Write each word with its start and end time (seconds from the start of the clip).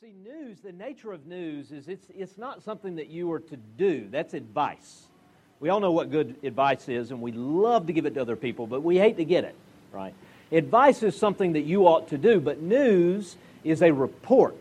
You 0.00 0.08
see, 0.08 0.14
news, 0.24 0.60
the 0.60 0.72
nature 0.72 1.12
of 1.12 1.26
news 1.26 1.70
is 1.70 1.86
it's, 1.86 2.06
it's 2.16 2.38
not 2.38 2.62
something 2.62 2.96
that 2.96 3.08
you 3.08 3.30
are 3.32 3.40
to 3.40 3.56
do. 3.76 4.08
That's 4.10 4.32
advice. 4.32 5.02
We 5.60 5.68
all 5.68 5.80
know 5.80 5.92
what 5.92 6.10
good 6.10 6.36
advice 6.42 6.88
is, 6.88 7.10
and 7.10 7.20
we 7.20 7.32
love 7.32 7.88
to 7.88 7.92
give 7.92 8.06
it 8.06 8.14
to 8.14 8.20
other 8.20 8.36
people, 8.36 8.66
but 8.66 8.82
we 8.82 8.96
hate 8.96 9.18
to 9.18 9.24
get 9.24 9.44
it, 9.44 9.54
right? 9.92 10.14
Advice 10.50 11.02
is 11.02 11.18
something 11.18 11.52
that 11.54 11.62
you 11.62 11.86
ought 11.86 12.08
to 12.08 12.16
do, 12.16 12.40
but 12.40 12.62
news 12.62 13.36
is 13.64 13.82
a 13.82 13.92
report. 13.92 14.56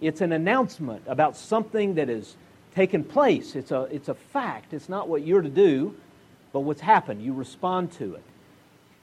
It's 0.00 0.22
an 0.22 0.32
announcement 0.32 1.02
about 1.06 1.36
something 1.36 1.96
that 1.96 2.08
has 2.08 2.34
taken 2.74 3.04
place. 3.04 3.54
It's 3.54 3.70
a, 3.70 3.82
it's 3.90 4.08
a 4.08 4.14
fact. 4.14 4.72
It's 4.72 4.88
not 4.88 5.08
what 5.08 5.26
you're 5.26 5.42
to 5.42 5.50
do, 5.50 5.94
but 6.52 6.60
what's 6.60 6.80
happened. 6.80 7.22
You 7.22 7.34
respond 7.34 7.92
to 7.92 8.14
it. 8.14 8.24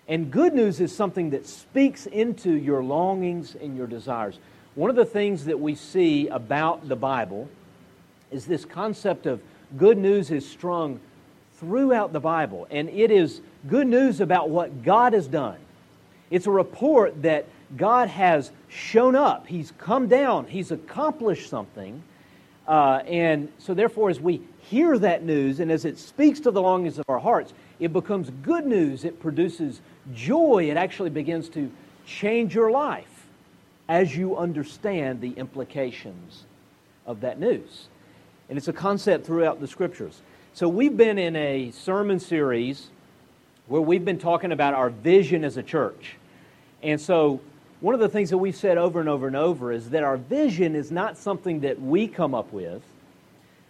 And 0.07 0.31
good 0.31 0.55
news 0.55 0.81
is 0.81 0.95
something 0.95 1.31
that 1.31 1.45
speaks 1.45 2.07
into 2.07 2.51
your 2.51 2.83
longings 2.83 3.53
and 3.53 3.77
your 3.77 3.87
desires. 3.87 4.39
One 4.75 4.89
of 4.89 4.97
the 4.97 5.05
things 5.05 5.45
that 5.45 5.57
we 5.57 5.73
see 5.73 6.27
about 6.27 6.89
the 6.89 6.97
Bible 6.97 7.47
is 8.29 8.45
this 8.45 8.65
concept 8.65 9.25
of 9.25 9.39
good 9.77 9.97
news 9.97 10.31
is 10.31 10.47
strung 10.47 10.99
throughout 11.59 12.11
the 12.11 12.19
Bible, 12.19 12.67
and 12.69 12.89
it 12.89 13.09
is 13.09 13.39
good 13.69 13.87
news 13.87 14.19
about 14.19 14.49
what 14.49 14.83
God 14.83 15.13
has 15.13 15.27
done. 15.27 15.55
It's 16.29 16.45
a 16.45 16.51
report 16.51 17.21
that 17.21 17.45
God 17.77 18.09
has 18.09 18.51
shown 18.67 19.15
up, 19.15 19.47
He's 19.47 19.71
come 19.77 20.09
down, 20.09 20.45
He's 20.45 20.71
accomplished 20.71 21.49
something. 21.49 22.03
Uh, 22.67 23.01
and 23.07 23.47
so, 23.59 23.73
therefore, 23.73 24.09
as 24.09 24.19
we 24.19 24.41
hear 24.59 24.99
that 24.99 25.23
news 25.23 25.61
and 25.61 25.71
as 25.71 25.85
it 25.85 25.97
speaks 25.97 26.41
to 26.41 26.51
the 26.51 26.61
longings 26.61 26.99
of 26.99 27.05
our 27.09 27.19
hearts, 27.19 27.53
it 27.79 27.93
becomes 27.93 28.29
good 28.41 28.65
news. 28.65 29.05
It 29.05 29.21
produces 29.21 29.79
joy. 30.13 30.69
It 30.69 30.75
actually 30.75 31.11
begins 31.11 31.47
to 31.49 31.71
change 32.05 32.53
your 32.53 32.71
life 32.71 33.14
as 33.87 34.15
you 34.15 34.37
understand 34.37 35.21
the 35.21 35.31
implications 35.31 36.43
of 37.05 37.21
that 37.21 37.39
news. 37.39 37.87
And 38.49 38.57
it's 38.57 38.67
a 38.67 38.73
concept 38.73 39.25
throughout 39.25 39.59
the 39.59 39.67
scriptures. 39.67 40.21
So, 40.53 40.67
we've 40.69 40.95
been 40.95 41.17
in 41.17 41.35
a 41.35 41.71
sermon 41.71 42.19
series 42.19 42.87
where 43.67 43.81
we've 43.81 44.05
been 44.05 44.19
talking 44.19 44.51
about 44.51 44.73
our 44.73 44.89
vision 44.89 45.43
as 45.43 45.57
a 45.57 45.63
church. 45.63 46.15
And 46.81 46.99
so, 47.01 47.41
one 47.81 47.93
of 47.93 47.99
the 47.99 48.09
things 48.09 48.29
that 48.29 48.37
we've 48.37 48.55
said 48.55 48.77
over 48.77 48.99
and 48.99 49.09
over 49.09 49.27
and 49.27 49.35
over 49.35 49.71
is 49.71 49.89
that 49.89 50.03
our 50.03 50.17
vision 50.17 50.75
is 50.75 50.91
not 50.91 51.17
something 51.17 51.61
that 51.61 51.81
we 51.81 52.07
come 52.07 52.33
up 52.33 52.53
with. 52.53 52.81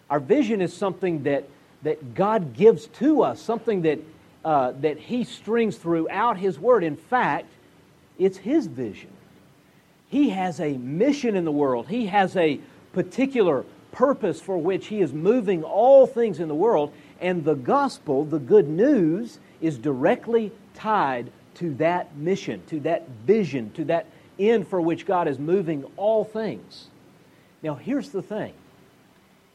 Our 0.08 0.20
vision 0.20 0.60
is 0.60 0.72
something 0.72 1.24
that, 1.24 1.48
that 1.82 2.14
God 2.14 2.54
gives 2.54 2.86
to 2.86 3.22
us, 3.22 3.40
something 3.40 3.82
that, 3.82 3.98
uh, 4.44 4.72
that 4.80 4.98
He 4.98 5.24
strings 5.24 5.76
throughout 5.76 6.38
His 6.38 6.58
Word. 6.58 6.84
In 6.84 6.96
fact, 6.96 7.48
it's 8.18 8.38
His 8.38 8.66
vision. 8.66 9.10
He 10.08 10.30
has 10.30 10.60
a 10.60 10.76
mission 10.78 11.36
in 11.36 11.44
the 11.44 11.52
world, 11.52 11.88
He 11.88 12.06
has 12.06 12.36
a 12.36 12.60
particular 12.92 13.64
purpose 13.92 14.40
for 14.40 14.58
which 14.58 14.86
He 14.86 15.00
is 15.00 15.12
moving 15.12 15.62
all 15.62 16.06
things 16.06 16.40
in 16.40 16.48
the 16.48 16.54
world. 16.54 16.92
And 17.20 17.44
the 17.44 17.54
gospel, 17.54 18.24
the 18.24 18.38
good 18.38 18.68
news, 18.68 19.38
is 19.60 19.78
directly 19.78 20.52
tied 20.74 21.30
to 21.54 21.74
that 21.76 22.14
mission, 22.16 22.62
to 22.66 22.78
that 22.80 23.08
vision, 23.26 23.70
to 23.72 23.84
that 23.86 24.06
end 24.38 24.68
for 24.68 24.80
which 24.80 25.06
God 25.06 25.28
is 25.28 25.38
moving 25.38 25.84
all 25.96 26.24
things. 26.24 26.88
Now, 27.62 27.74
here's 27.74 28.10
the 28.10 28.22
thing 28.22 28.52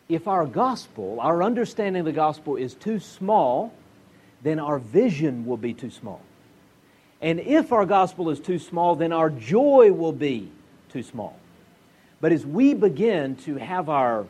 if 0.10 0.28
our 0.28 0.46
gospel, 0.46 1.20
our 1.22 1.42
understanding 1.42 2.02
of 2.02 2.06
the 2.06 2.12
gospel 2.12 2.58
is 2.58 2.74
too 2.74 3.00
small, 3.00 3.74
then 4.44 4.60
our 4.60 4.80
vision 4.80 5.46
will 5.46 5.58
be 5.58 5.74
too 5.74 5.92
small. 5.92 6.22
And 7.22 7.40
if 7.40 7.72
our 7.72 7.86
gospel 7.86 8.30
is 8.30 8.40
too 8.40 8.58
small, 8.58 8.96
then 8.96 9.14
our 9.14 9.30
joy 9.30 9.92
will 9.92 10.12
be 10.12 10.50
too 10.90 11.04
small. 11.04 11.38
But 12.20 12.32
as 12.32 12.46
we 12.46 12.74
begin 12.74 13.36
to 13.38 13.56
have 13.56 13.90
our 13.90 14.26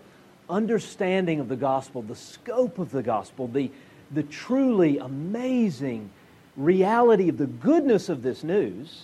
understanding 0.50 1.40
of 1.40 1.48
the 1.48 1.56
gospel, 1.56 2.02
the 2.02 2.16
scope 2.16 2.80
of 2.80 2.92
the 2.92 3.02
gospel, 3.02 3.48
the, 3.48 3.72
the 4.12 4.24
truly 4.24 4.98
amazing 4.98 6.10
reality 6.58 7.30
of 7.30 7.38
the 7.38 7.48
goodness 7.48 8.10
of 8.10 8.24
this 8.24 8.44
news, 8.44 9.04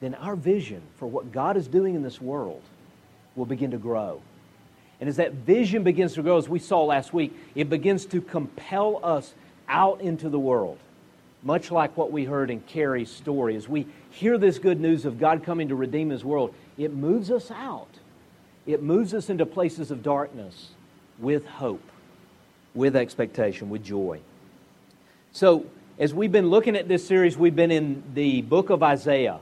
then 0.00 0.14
our 0.14 0.36
vision 0.36 0.80
for 0.96 1.06
what 1.06 1.30
God 1.30 1.56
is 1.56 1.68
doing 1.68 1.94
in 1.94 2.02
this 2.02 2.20
world 2.20 2.62
will 3.36 3.46
begin 3.46 3.70
to 3.72 3.78
grow. 3.78 4.22
And 5.00 5.08
as 5.08 5.16
that 5.16 5.32
vision 5.32 5.82
begins 5.82 6.14
to 6.14 6.22
grow, 6.22 6.38
as 6.38 6.48
we 6.48 6.58
saw 6.58 6.84
last 6.84 7.12
week, 7.12 7.36
it 7.54 7.68
begins 7.70 8.06
to 8.06 8.20
compel 8.20 9.00
us 9.02 9.34
out 9.68 10.00
into 10.00 10.28
the 10.28 10.38
world. 10.38 10.78
Much 11.42 11.70
like 11.70 11.96
what 11.96 12.12
we 12.12 12.24
heard 12.24 12.50
in 12.50 12.60
Carrie's 12.60 13.10
story. 13.10 13.56
As 13.56 13.68
we 13.68 13.86
hear 14.10 14.36
this 14.36 14.58
good 14.58 14.80
news 14.80 15.04
of 15.04 15.18
God 15.18 15.42
coming 15.42 15.68
to 15.68 15.74
redeem 15.74 16.10
his 16.10 16.24
world, 16.24 16.54
it 16.76 16.92
moves 16.92 17.30
us 17.30 17.50
out. 17.50 17.88
It 18.66 18.82
moves 18.82 19.14
us 19.14 19.30
into 19.30 19.46
places 19.46 19.90
of 19.90 20.02
darkness 20.02 20.68
with 21.18 21.46
hope, 21.46 21.82
with 22.74 22.94
expectation, 22.94 23.70
with 23.70 23.82
joy. 23.82 24.20
So, 25.32 25.66
as 25.98 26.14
we've 26.14 26.32
been 26.32 26.48
looking 26.48 26.76
at 26.76 26.88
this 26.88 27.06
series, 27.06 27.36
we've 27.36 27.56
been 27.56 27.70
in 27.70 28.02
the 28.14 28.42
book 28.42 28.70
of 28.70 28.82
Isaiah. 28.82 29.38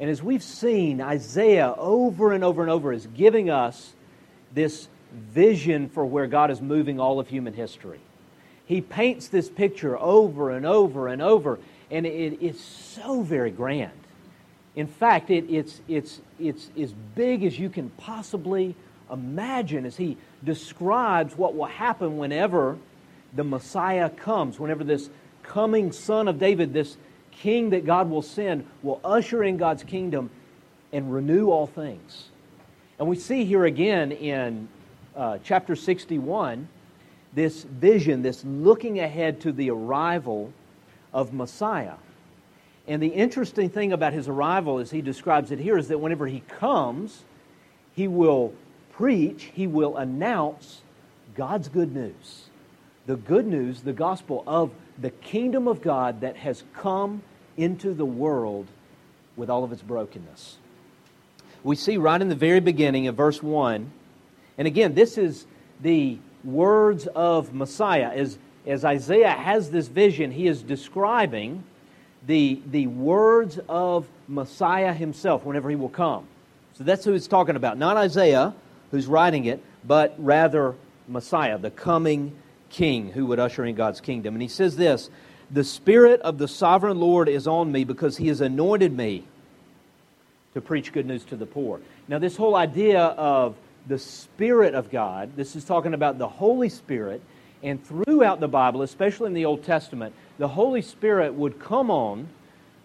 And 0.00 0.10
as 0.10 0.22
we've 0.22 0.42
seen, 0.42 1.00
Isaiah 1.00 1.72
over 1.76 2.32
and 2.32 2.42
over 2.42 2.62
and 2.62 2.70
over 2.70 2.92
is 2.92 3.06
giving 3.06 3.48
us 3.48 3.92
this 4.52 4.88
vision 5.12 5.88
for 5.88 6.04
where 6.04 6.26
God 6.26 6.50
is 6.50 6.60
moving 6.60 6.98
all 6.98 7.20
of 7.20 7.28
human 7.28 7.54
history. 7.54 8.00
He 8.66 8.80
paints 8.80 9.28
this 9.28 9.48
picture 9.48 9.98
over 9.98 10.50
and 10.50 10.64
over 10.64 11.08
and 11.08 11.20
over, 11.20 11.58
and 11.90 12.06
it 12.06 12.42
is 12.42 12.58
so 12.60 13.22
very 13.22 13.50
grand. 13.50 13.92
In 14.74 14.86
fact, 14.86 15.30
it, 15.30 15.44
it's, 15.48 15.80
it's, 15.86 16.20
it's 16.38 16.70
as 16.78 16.92
big 17.14 17.44
as 17.44 17.58
you 17.58 17.68
can 17.68 17.90
possibly 17.90 18.74
imagine 19.12 19.86
as 19.86 19.96
he 19.96 20.16
describes 20.42 21.36
what 21.36 21.54
will 21.54 21.66
happen 21.66 22.16
whenever 22.18 22.76
the 23.34 23.44
Messiah 23.44 24.10
comes, 24.10 24.58
whenever 24.58 24.82
this 24.82 25.10
coming 25.42 25.92
son 25.92 26.26
of 26.26 26.38
David, 26.38 26.72
this 26.72 26.96
king 27.30 27.70
that 27.70 27.84
God 27.84 28.10
will 28.10 28.22
send, 28.22 28.66
will 28.82 29.00
usher 29.04 29.44
in 29.44 29.56
God's 29.56 29.84
kingdom 29.84 30.30
and 30.92 31.12
renew 31.12 31.50
all 31.50 31.66
things. 31.66 32.30
And 32.98 33.08
we 33.08 33.16
see 33.16 33.44
here 33.44 33.64
again 33.64 34.12
in 34.12 34.68
uh, 35.16 35.38
chapter 35.44 35.76
61 35.76 36.68
this 37.34 37.64
vision, 37.64 38.22
this 38.22 38.44
looking 38.44 39.00
ahead 39.00 39.40
to 39.42 39.52
the 39.52 39.70
arrival 39.70 40.52
of 41.12 41.32
Messiah. 41.32 41.94
And 42.86 43.02
the 43.02 43.08
interesting 43.08 43.70
thing 43.70 43.92
about 43.92 44.12
his 44.12 44.28
arrival, 44.28 44.78
as 44.78 44.90
he 44.90 45.00
describes 45.00 45.50
it 45.50 45.58
here, 45.58 45.78
is 45.78 45.88
that 45.88 45.98
whenever 45.98 46.26
he 46.26 46.40
comes, 46.40 47.22
he 47.94 48.08
will 48.08 48.52
preach, 48.92 49.50
he 49.54 49.66
will 49.66 49.96
announce 49.96 50.82
God's 51.34 51.68
good 51.68 51.94
news. 51.94 52.48
The 53.06 53.16
good 53.16 53.46
news, 53.46 53.82
the 53.82 53.92
gospel 53.92 54.44
of 54.46 54.70
the 54.98 55.10
kingdom 55.10 55.66
of 55.66 55.82
God 55.82 56.20
that 56.20 56.36
has 56.36 56.62
come 56.74 57.22
into 57.56 57.94
the 57.94 58.04
world 58.04 58.66
with 59.36 59.50
all 59.50 59.64
of 59.64 59.72
its 59.72 59.82
brokenness. 59.82 60.58
We 61.62 61.76
see 61.76 61.96
right 61.96 62.20
in 62.20 62.28
the 62.28 62.34
very 62.34 62.60
beginning 62.60 63.08
of 63.08 63.16
verse 63.16 63.42
1, 63.42 63.90
and 64.58 64.66
again, 64.68 64.94
this 64.94 65.18
is 65.18 65.46
the 65.80 66.18
words 66.44 67.06
of 67.08 67.54
Messiah. 67.54 68.10
As, 68.14 68.38
as 68.66 68.84
Isaiah 68.84 69.30
has 69.30 69.70
this 69.70 69.88
vision, 69.88 70.30
he 70.30 70.46
is 70.46 70.62
describing 70.62 71.64
the, 72.26 72.60
the 72.70 72.86
words 72.86 73.58
of 73.68 74.06
Messiah 74.28 74.92
himself 74.92 75.44
whenever 75.44 75.70
he 75.70 75.76
will 75.76 75.88
come. 75.88 76.26
So 76.74 76.84
that's 76.84 77.04
who 77.04 77.12
he's 77.12 77.28
talking 77.28 77.56
about. 77.56 77.78
Not 77.78 77.96
Isaiah, 77.96 78.54
who's 78.90 79.06
writing 79.06 79.44
it, 79.44 79.62
but 79.86 80.14
rather 80.18 80.74
Messiah, 81.08 81.58
the 81.58 81.70
coming 81.70 82.34
king 82.70 83.12
who 83.12 83.26
would 83.26 83.38
usher 83.38 83.64
in 83.64 83.74
God's 83.74 84.00
kingdom. 84.00 84.34
And 84.34 84.42
he 84.42 84.48
says 84.48 84.76
this 84.76 85.10
The 85.50 85.64
Spirit 85.64 86.20
of 86.22 86.38
the 86.38 86.48
sovereign 86.48 86.98
Lord 86.98 87.28
is 87.28 87.46
on 87.46 87.70
me 87.70 87.84
because 87.84 88.16
he 88.16 88.28
has 88.28 88.40
anointed 88.40 88.96
me 88.96 89.24
to 90.54 90.60
preach 90.60 90.92
good 90.92 91.06
news 91.06 91.24
to 91.24 91.36
the 91.36 91.46
poor. 91.46 91.80
Now, 92.08 92.18
this 92.18 92.36
whole 92.36 92.56
idea 92.56 93.00
of 93.02 93.56
the 93.86 93.98
Spirit 93.98 94.74
of 94.74 94.90
God, 94.90 95.36
this 95.36 95.56
is 95.56 95.64
talking 95.64 95.94
about 95.94 96.18
the 96.18 96.28
Holy 96.28 96.68
Spirit, 96.68 97.20
and 97.62 97.84
throughout 97.84 98.40
the 98.40 98.48
Bible, 98.48 98.82
especially 98.82 99.28
in 99.28 99.34
the 99.34 99.44
Old 99.44 99.64
Testament, 99.64 100.14
the 100.38 100.48
Holy 100.48 100.82
Spirit 100.82 101.34
would 101.34 101.58
come 101.58 101.90
on 101.90 102.28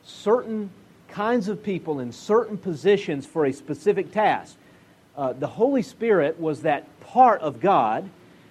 certain 0.04 0.69
kinds 1.10 1.48
of 1.48 1.63
people 1.63 2.00
in 2.00 2.12
certain 2.12 2.57
positions 2.57 3.25
for 3.25 3.46
a 3.46 3.54
specific 3.54 4.12
task. 4.12 4.56
Uh, 5.18 5.34
the 5.34 5.48
Holy 5.48 5.81
Spirit 5.81 6.40
was 6.40 6.62
that 6.62 6.88
part 7.01 7.42
of 7.42 7.60
God 7.60 8.10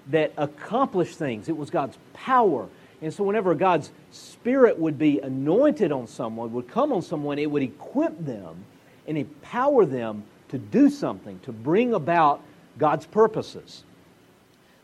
that 0.08 0.32
accomplished 0.36 1.18
things, 1.18 1.48
it 1.48 1.56
was 1.56 1.70
God's 1.70 1.98
power. 2.14 2.68
And 3.00 3.14
so, 3.14 3.22
whenever 3.22 3.54
God's 3.54 3.90
Spirit 4.10 4.78
would 4.78 4.98
be 4.98 5.20
anointed 5.20 5.92
on 5.92 6.08
someone, 6.08 6.52
would 6.52 6.68
come 6.68 6.92
on 6.92 7.02
someone, 7.02 7.38
it 7.38 7.50
would 7.50 7.62
equip 7.62 8.18
them 8.24 8.64
and 9.06 9.16
empower 9.16 9.86
them 9.86 10.24
to 10.48 10.58
do 10.58 10.90
something, 10.90 11.38
to 11.40 11.52
bring 11.52 11.94
about 11.94 12.42
God's 12.78 13.06
purposes. 13.06 13.84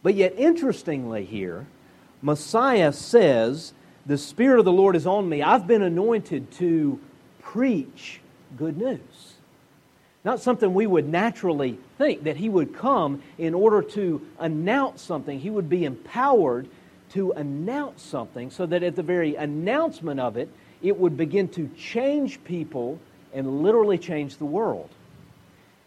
But 0.02 0.14
yet, 0.14 0.34
interestingly, 0.36 1.24
here, 1.24 1.66
Messiah 2.20 2.92
says, 2.92 3.72
The 4.06 4.18
Spirit 4.18 4.58
of 4.58 4.64
the 4.64 4.72
Lord 4.72 4.96
is 4.96 5.06
on 5.06 5.28
me. 5.28 5.42
I've 5.42 5.66
been 5.66 5.82
anointed 5.82 6.50
to 6.52 7.00
preach 7.40 8.20
good 8.56 8.76
news. 8.76 9.34
Not 10.24 10.40
something 10.40 10.72
we 10.72 10.86
would 10.86 11.08
naturally 11.08 11.78
think, 11.98 12.24
that 12.24 12.36
he 12.36 12.48
would 12.48 12.74
come 12.74 13.22
in 13.36 13.54
order 13.54 13.82
to 13.82 14.26
announce 14.38 15.02
something. 15.02 15.38
He 15.38 15.50
would 15.50 15.68
be 15.68 15.84
empowered 15.84 16.68
to 17.10 17.32
announce 17.32 18.02
something 18.02 18.50
so 18.50 18.66
that 18.66 18.82
at 18.82 18.96
the 18.96 19.02
very 19.02 19.36
announcement 19.36 20.20
of 20.20 20.36
it, 20.36 20.48
it 20.82 20.98
would 20.98 21.16
begin 21.16 21.48
to 21.48 21.68
change 21.76 22.42
people 22.44 22.98
and 23.34 23.62
literally 23.62 23.98
change 23.98 24.38
the 24.38 24.44
world. 24.44 24.88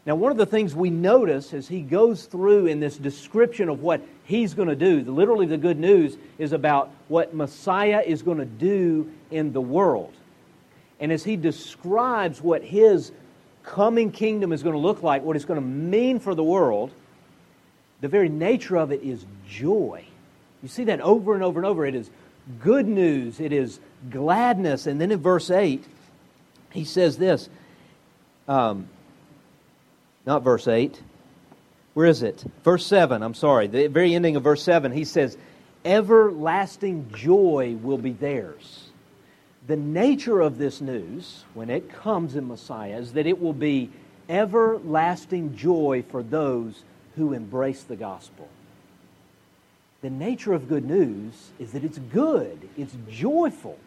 Now, 0.07 0.15
one 0.15 0.31
of 0.31 0.37
the 0.37 0.45
things 0.45 0.73
we 0.73 0.89
notice 0.89 1.53
as 1.53 1.67
he 1.67 1.81
goes 1.81 2.23
through 2.27 2.67
in 2.67 2.79
this 2.79 2.95
description 2.95 3.67
of 3.67 3.81
what 3.81 4.01
he's 4.23 4.53
going 4.53 4.69
to 4.69 4.75
do, 4.75 5.01
literally 5.01 5.45
the 5.45 5.57
good 5.57 5.77
news 5.77 6.15
is 6.37 6.53
about 6.53 6.91
what 7.09 7.33
Messiah 7.33 8.01
is 8.05 8.21
going 8.21 8.37
to 8.37 8.45
do 8.45 9.11
in 9.31 9.51
the 9.51 9.59
world. 9.59 10.13
And 11.01 11.11
as 11.11 11.25
he 11.25 11.35
describes 11.35 12.41
what 12.41 12.63
his 12.63 13.11
coming 13.63 14.13
kingdom 14.13 14.53
is 14.53 14.63
going 14.63 14.75
to 14.75 14.79
look 14.79 15.03
like, 15.03 15.23
what 15.23 15.35
it's 15.35 15.43
going 15.43 15.59
to 15.59 15.67
mean 15.67 16.19
for 16.19 16.33
the 16.33 16.43
world, 16.43 16.91
the 17.99 18.07
very 18.07 18.29
nature 18.29 18.77
of 18.77 18.93
it 18.93 19.03
is 19.03 19.25
joy. 19.49 20.05
You 20.63 20.69
see 20.69 20.85
that 20.85 21.01
over 21.01 21.33
and 21.33 21.43
over 21.43 21.59
and 21.59 21.65
over. 21.65 21.85
It 21.85 21.95
is 21.95 22.09
good 22.61 22.87
news, 22.87 23.41
it 23.41 23.51
is 23.51 23.81
gladness. 24.09 24.87
And 24.87 25.01
then 25.01 25.11
in 25.11 25.19
verse 25.19 25.51
8, 25.51 25.83
he 26.71 26.85
says 26.85 27.17
this 27.17 27.49
um, 28.47 28.87
not 30.27 30.43
verse 30.43 30.67
8. 30.67 31.01
Where 31.95 32.05
is 32.05 32.21
it? 32.21 32.43
Verse 32.63 32.85
7, 32.85 33.23
I'm 33.23 33.33
sorry. 33.33 33.65
The 33.65 33.87
very 33.87 34.13
ending 34.13 34.35
of 34.35 34.43
verse 34.43 34.61
7, 34.61 34.91
he 34.91 35.03
says, 35.03 35.35
Everlasting 35.83 37.09
joy 37.11 37.75
will 37.81 37.97
be 37.97 38.11
theirs 38.11 38.87
the 39.67 39.75
nature 39.75 40.39
of 40.39 40.57
this 40.57 40.79
news, 40.79 41.43
when 41.53 41.69
it 41.69 41.89
comes 41.89 42.35
in 42.35 42.47
Messiah, 42.47 42.97
is 42.97 43.13
that 43.13 43.27
it 43.27 43.39
will 43.39 43.53
be 43.53 43.89
everlasting 44.29 45.55
joy 45.55 46.03
for 46.09 46.23
those 46.23 46.83
who 47.17 47.33
embrace 47.33 47.83
the 47.83 47.97
gospel. 47.97 48.47
The 50.01 50.09
nature 50.09 50.53
of 50.53 50.69
good 50.69 50.85
news 50.85 51.51
is 51.59 51.73
that 51.73 51.83
it's 51.83 51.97
good, 51.97 52.69
it's 52.77 52.95
joyful. 53.09 53.77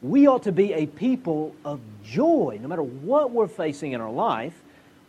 We 0.00 0.26
ought 0.26 0.44
to 0.44 0.52
be 0.52 0.72
a 0.72 0.86
people 0.86 1.54
of 1.64 1.80
joy, 2.02 2.58
no 2.62 2.68
matter 2.68 2.82
what 2.82 3.30
we're 3.30 3.48
facing 3.48 3.92
in 3.92 4.00
our 4.00 4.12
life, 4.12 4.58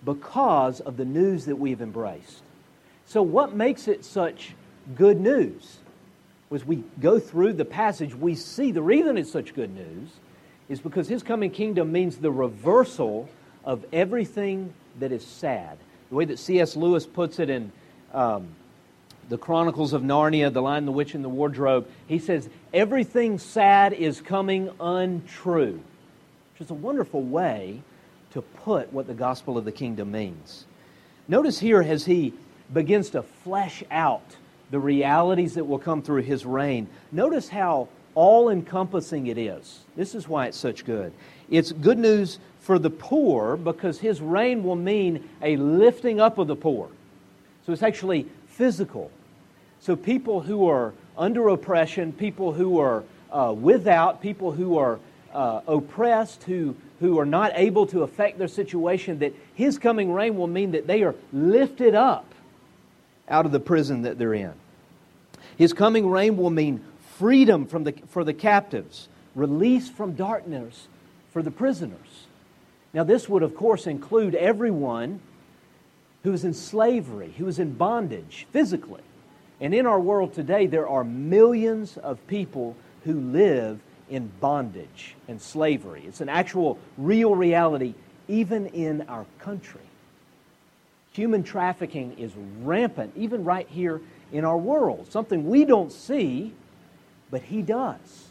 because 0.04 0.80
of 0.80 0.98
the 0.98 1.06
news 1.06 1.46
that 1.46 1.56
we've 1.56 1.81
embraced. 1.81 2.42
So, 3.06 3.22
what 3.22 3.54
makes 3.54 3.88
it 3.88 4.06
such 4.06 4.54
good 4.96 5.19
news? 5.19 5.80
as 6.51 6.66
we 6.66 6.84
go 7.00 7.19
through 7.19 7.54
the 7.54 7.66
passage, 7.66 8.16
we 8.16 8.36
see 8.36 8.72
the 8.72 8.81
reason 8.81 9.18
it's 9.18 9.31
such 9.31 9.54
good 9.54 9.74
news 9.74 10.10
is 10.68 10.80
because 10.80 11.07
his 11.07 11.24
coming 11.24 11.51
kingdom 11.51 11.92
means 11.92 12.18
the 12.18 12.31
reversal 12.31 13.30
of 13.63 13.86
everything 13.94 14.74
that 15.00 15.12
is 15.12 15.25
sad. 15.25 15.78
The 16.10 16.16
way 16.16 16.25
that 16.25 16.40
C.S. 16.40 16.75
Lewis 16.75 17.06
puts 17.06 17.40
it 17.40 17.50
in 17.50 17.72
um, 18.13 18.48
the 19.30 19.38
Chronicles 19.38 19.94
of 19.94 20.01
Narnia, 20.01 20.51
The 20.51 20.62
Lion, 20.62 20.86
the 20.86 20.92
Witch, 20.92 21.13
and 21.13 21.24
the 21.24 21.30
Wardrobe, 21.30 21.88
he 22.07 22.18
says, 22.18 22.50
Everything 22.74 23.38
sad 23.38 23.94
is 23.94 24.22
coming 24.22 24.72
untrue. 24.80 25.80
Which 26.54 26.66
is 26.66 26.72
a 26.72 26.75
wonderful 26.75 27.22
way 27.22 27.81
to 28.31 28.41
put 28.41 28.91
what 28.93 29.07
the 29.07 29.13
gospel 29.13 29.57
of 29.57 29.65
the 29.65 29.71
kingdom 29.71 30.11
means. 30.11 30.65
Notice 31.27 31.59
here 31.59 31.81
as 31.81 32.05
he 32.05 32.33
begins 32.73 33.09
to 33.11 33.23
flesh 33.23 33.83
out 33.91 34.35
the 34.71 34.79
realities 34.79 35.55
that 35.55 35.65
will 35.65 35.79
come 35.79 36.01
through 36.01 36.21
his 36.21 36.45
reign. 36.45 36.87
Notice 37.11 37.49
how 37.49 37.87
all 38.15 38.49
encompassing 38.49 39.27
it 39.27 39.37
is. 39.37 39.79
This 39.95 40.13
is 40.13 40.27
why 40.27 40.47
it's 40.47 40.57
such 40.57 40.85
good. 40.85 41.13
It's 41.49 41.71
good 41.71 41.97
news 41.97 42.39
for 42.59 42.77
the 42.77 42.89
poor 42.89 43.57
because 43.57 43.99
his 43.99 44.21
reign 44.21 44.63
will 44.63 44.75
mean 44.75 45.27
a 45.41 45.57
lifting 45.57 46.19
up 46.19 46.37
of 46.37 46.47
the 46.47 46.55
poor. 46.55 46.89
So 47.65 47.73
it's 47.73 47.83
actually 47.83 48.27
physical. 48.47 49.11
So 49.79 49.95
people 49.95 50.41
who 50.41 50.67
are 50.67 50.93
under 51.17 51.47
oppression, 51.49 52.11
people 52.13 52.53
who 52.53 52.79
are 52.79 53.03
uh, 53.31 53.53
without, 53.53 54.21
people 54.21 54.51
who 54.51 54.77
are 54.77 54.99
uh, 55.33 55.61
oppressed, 55.67 56.43
who, 56.43 56.75
who 56.99 57.19
are 57.19 57.25
not 57.25 57.51
able 57.55 57.85
to 57.87 58.03
affect 58.03 58.37
their 58.37 58.47
situation, 58.47 59.19
that 59.19 59.33
his 59.55 59.77
coming 59.77 60.11
reign 60.11 60.35
will 60.35 60.47
mean 60.47 60.71
that 60.71 60.87
they 60.87 61.03
are 61.03 61.15
lifted 61.31 61.95
up 61.95 62.25
out 63.27 63.45
of 63.45 63.51
the 63.51 63.59
prison 63.59 64.01
that 64.03 64.17
they're 64.17 64.33
in. 64.33 64.53
His 65.57 65.73
coming 65.73 66.09
reign 66.09 66.37
will 66.37 66.49
mean 66.49 66.83
freedom 67.17 67.65
from 67.65 67.83
the, 67.83 67.93
for 68.07 68.23
the 68.23 68.33
captives, 68.33 69.09
release 69.35 69.89
from 69.89 70.13
darkness 70.13 70.87
for 71.31 71.41
the 71.41 71.51
prisoners. 71.51 72.25
Now, 72.93 73.03
this 73.03 73.29
would, 73.29 73.43
of 73.43 73.55
course, 73.55 73.85
include 73.85 74.35
everyone 74.35 75.19
who 76.23 76.33
is 76.33 76.43
in 76.43 76.53
slavery, 76.53 77.33
who 77.37 77.47
is 77.47 77.59
in 77.59 77.73
bondage 77.73 78.47
physically. 78.51 79.01
And 79.61 79.73
in 79.73 79.85
our 79.85 79.99
world 79.99 80.33
today, 80.33 80.65
there 80.65 80.87
are 80.87 81.03
millions 81.03 81.97
of 81.97 82.25
people 82.27 82.75
who 83.03 83.19
live 83.19 83.79
in 84.09 84.31
bondage 84.39 85.15
and 85.27 85.41
slavery. 85.41 86.03
It's 86.07 86.21
an 86.21 86.29
actual, 86.29 86.79
real 86.97 87.35
reality, 87.35 87.94
even 88.27 88.67
in 88.67 89.03
our 89.03 89.25
country. 89.39 89.81
Human 91.13 91.44
trafficking 91.44 92.17
is 92.17 92.31
rampant, 92.61 93.13
even 93.15 93.44
right 93.44 93.67
here 93.67 94.01
in 94.31 94.45
our 94.45 94.57
world, 94.57 95.07
something 95.11 95.47
we 95.47 95.65
don't 95.65 95.91
see, 95.91 96.53
but 97.31 97.41
He 97.41 97.61
does. 97.61 98.27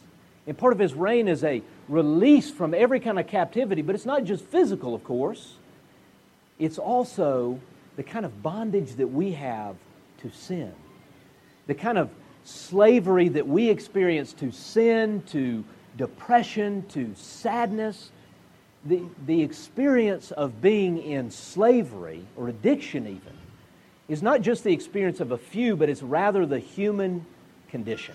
And 0.47 0.57
part 0.57 0.73
of 0.73 0.79
His 0.79 0.95
reign 0.95 1.29
is 1.29 1.45
a 1.45 1.63
release 1.89 2.51
from 2.51 2.75
every 2.75 3.01
kind 3.01 3.19
of 3.19 3.27
captivity, 3.27 3.83
but 3.83 3.95
it's 3.95 4.07
not 4.07 4.25
just 4.25 4.45
physical, 4.45 4.95
of 4.95 5.05
course, 5.05 5.55
it's 6.59 6.79
also 6.79 7.61
the 7.97 8.03
kind 8.03 8.25
of 8.25 8.43
bondage 8.43 8.95
that 8.97 9.09
we 9.09 9.33
have 9.33 9.77
to 10.23 10.31
sin, 10.31 10.73
the 11.67 11.75
kind 11.75 11.99
of 11.99 12.11
slavery 12.49 13.29
that 13.29 13.47
we 13.47 13.69
experience 13.69 14.33
to 14.35 14.51
sin, 14.51 15.23
to 15.29 15.65
depression, 15.97 16.85
to 16.89 17.15
sadness 17.15 18.11
the, 18.85 19.03
the 19.27 19.43
experience 19.43 20.31
of 20.31 20.63
being 20.63 20.99
in 20.99 21.31
slavery 21.31 22.25
or 22.37 22.49
addiction, 22.49 23.07
even, 23.07 23.33
is 24.09 24.23
not 24.23 24.41
just 24.41 24.65
the 24.65 24.73
experience 24.73 25.21
of 25.21 25.33
a 25.33 25.39
few, 25.39 25.77
but 25.77 25.91
it's 25.91 26.03
rather 26.03 26.47
the 26.47 26.59
human 26.59 27.27
condition 27.69 28.15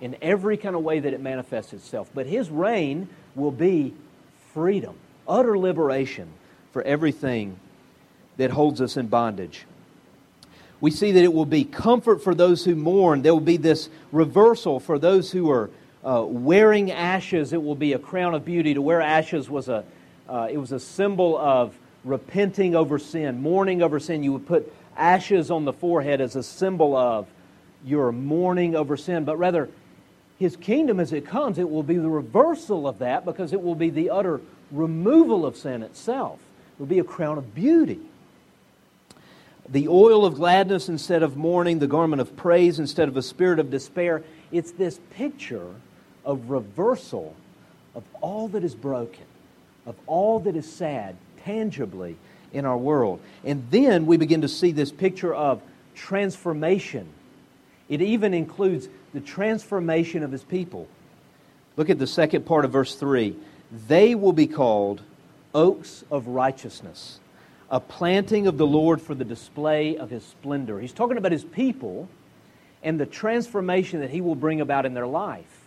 in 0.00 0.16
every 0.22 0.56
kind 0.56 0.74
of 0.74 0.82
way 0.82 0.98
that 0.98 1.12
it 1.12 1.20
manifests 1.20 1.72
itself. 1.72 2.10
But 2.14 2.26
his 2.26 2.50
reign 2.50 3.08
will 3.34 3.52
be 3.52 3.94
freedom, 4.52 4.96
utter 5.28 5.56
liberation 5.56 6.28
for 6.72 6.82
everything 6.82 7.58
that 8.38 8.50
holds 8.50 8.80
us 8.80 8.96
in 8.96 9.06
bondage. 9.06 9.66
We 10.80 10.90
see 10.90 11.12
that 11.12 11.22
it 11.22 11.32
will 11.32 11.46
be 11.46 11.64
comfort 11.64 12.22
for 12.22 12.34
those 12.34 12.64
who 12.64 12.74
mourn. 12.74 13.22
There 13.22 13.34
will 13.34 13.40
be 13.40 13.58
this 13.58 13.90
reversal 14.12 14.80
for 14.80 14.98
those 14.98 15.30
who 15.30 15.50
are 15.50 15.70
uh, 16.02 16.24
wearing 16.26 16.90
ashes, 16.90 17.52
it 17.52 17.62
will 17.62 17.74
be 17.74 17.92
a 17.92 17.98
crown 17.98 18.34
of 18.34 18.44
beauty. 18.44 18.72
To 18.74 18.80
wear 18.80 19.02
ashes 19.02 19.50
was 19.50 19.68
a, 19.68 19.84
uh, 20.28 20.48
it 20.50 20.56
was 20.56 20.72
a 20.72 20.80
symbol 20.80 21.36
of 21.36 21.78
repenting 22.04 22.74
over 22.74 22.98
sin, 22.98 23.42
mourning 23.42 23.82
over 23.82 24.00
sin. 24.00 24.22
You 24.22 24.32
would 24.32 24.46
put 24.46 24.72
ashes 24.96 25.50
on 25.50 25.66
the 25.66 25.74
forehead 25.74 26.22
as 26.22 26.36
a 26.36 26.42
symbol 26.42 26.96
of 26.96 27.26
your 27.84 28.12
mourning 28.12 28.74
over 28.74 28.96
sin. 28.96 29.24
But 29.24 29.36
rather, 29.36 29.68
his 30.38 30.56
kingdom 30.56 31.00
as 31.00 31.12
it 31.12 31.26
comes, 31.26 31.58
it 31.58 31.68
will 31.68 31.82
be 31.82 31.96
the 31.96 32.08
reversal 32.08 32.88
of 32.88 32.98
that 33.00 33.26
because 33.26 33.52
it 33.52 33.60
will 33.60 33.74
be 33.74 33.90
the 33.90 34.08
utter 34.08 34.40
removal 34.70 35.44
of 35.44 35.56
sin 35.56 35.82
itself. 35.82 36.38
It 36.74 36.80
will 36.80 36.86
be 36.86 36.98
a 36.98 37.04
crown 37.04 37.36
of 37.36 37.54
beauty. 37.54 38.00
The 39.70 39.88
oil 39.88 40.24
of 40.24 40.34
gladness 40.34 40.88
instead 40.88 41.22
of 41.22 41.36
mourning, 41.36 41.78
the 41.78 41.86
garment 41.86 42.20
of 42.20 42.36
praise 42.36 42.78
instead 42.78 43.08
of 43.08 43.16
a 43.16 43.22
spirit 43.22 43.58
of 43.58 43.70
despair. 43.70 44.22
It's 44.50 44.72
this 44.72 45.00
picture 45.10 45.68
of 46.24 46.50
reversal 46.50 47.36
of 47.94 48.02
all 48.20 48.48
that 48.48 48.64
is 48.64 48.74
broken, 48.74 49.24
of 49.86 49.94
all 50.06 50.40
that 50.40 50.56
is 50.56 50.70
sad, 50.70 51.16
tangibly 51.44 52.16
in 52.52 52.64
our 52.64 52.76
world. 52.76 53.20
And 53.44 53.64
then 53.70 54.06
we 54.06 54.16
begin 54.16 54.40
to 54.42 54.48
see 54.48 54.72
this 54.72 54.90
picture 54.90 55.34
of 55.34 55.62
transformation. 55.94 57.08
It 57.88 58.02
even 58.02 58.34
includes 58.34 58.88
the 59.12 59.20
transformation 59.20 60.22
of 60.22 60.32
his 60.32 60.42
people. 60.42 60.88
Look 61.76 61.90
at 61.90 61.98
the 61.98 62.06
second 62.06 62.46
part 62.46 62.64
of 62.64 62.72
verse 62.72 62.94
3. 62.94 63.36
They 63.88 64.14
will 64.14 64.32
be 64.32 64.46
called 64.46 65.02
oaks 65.54 66.04
of 66.10 66.26
righteousness, 66.26 67.20
a 67.70 67.80
planting 67.80 68.46
of 68.46 68.58
the 68.58 68.66
Lord 68.66 69.00
for 69.00 69.14
the 69.14 69.24
display 69.24 69.96
of 69.96 70.10
his 70.10 70.24
splendor. 70.24 70.80
He's 70.80 70.92
talking 70.92 71.16
about 71.16 71.32
his 71.32 71.44
people 71.44 72.08
and 72.82 72.98
the 72.98 73.06
transformation 73.06 74.00
that 74.00 74.10
he 74.10 74.20
will 74.20 74.34
bring 74.34 74.60
about 74.60 74.86
in 74.86 74.94
their 74.94 75.06
life 75.06 75.60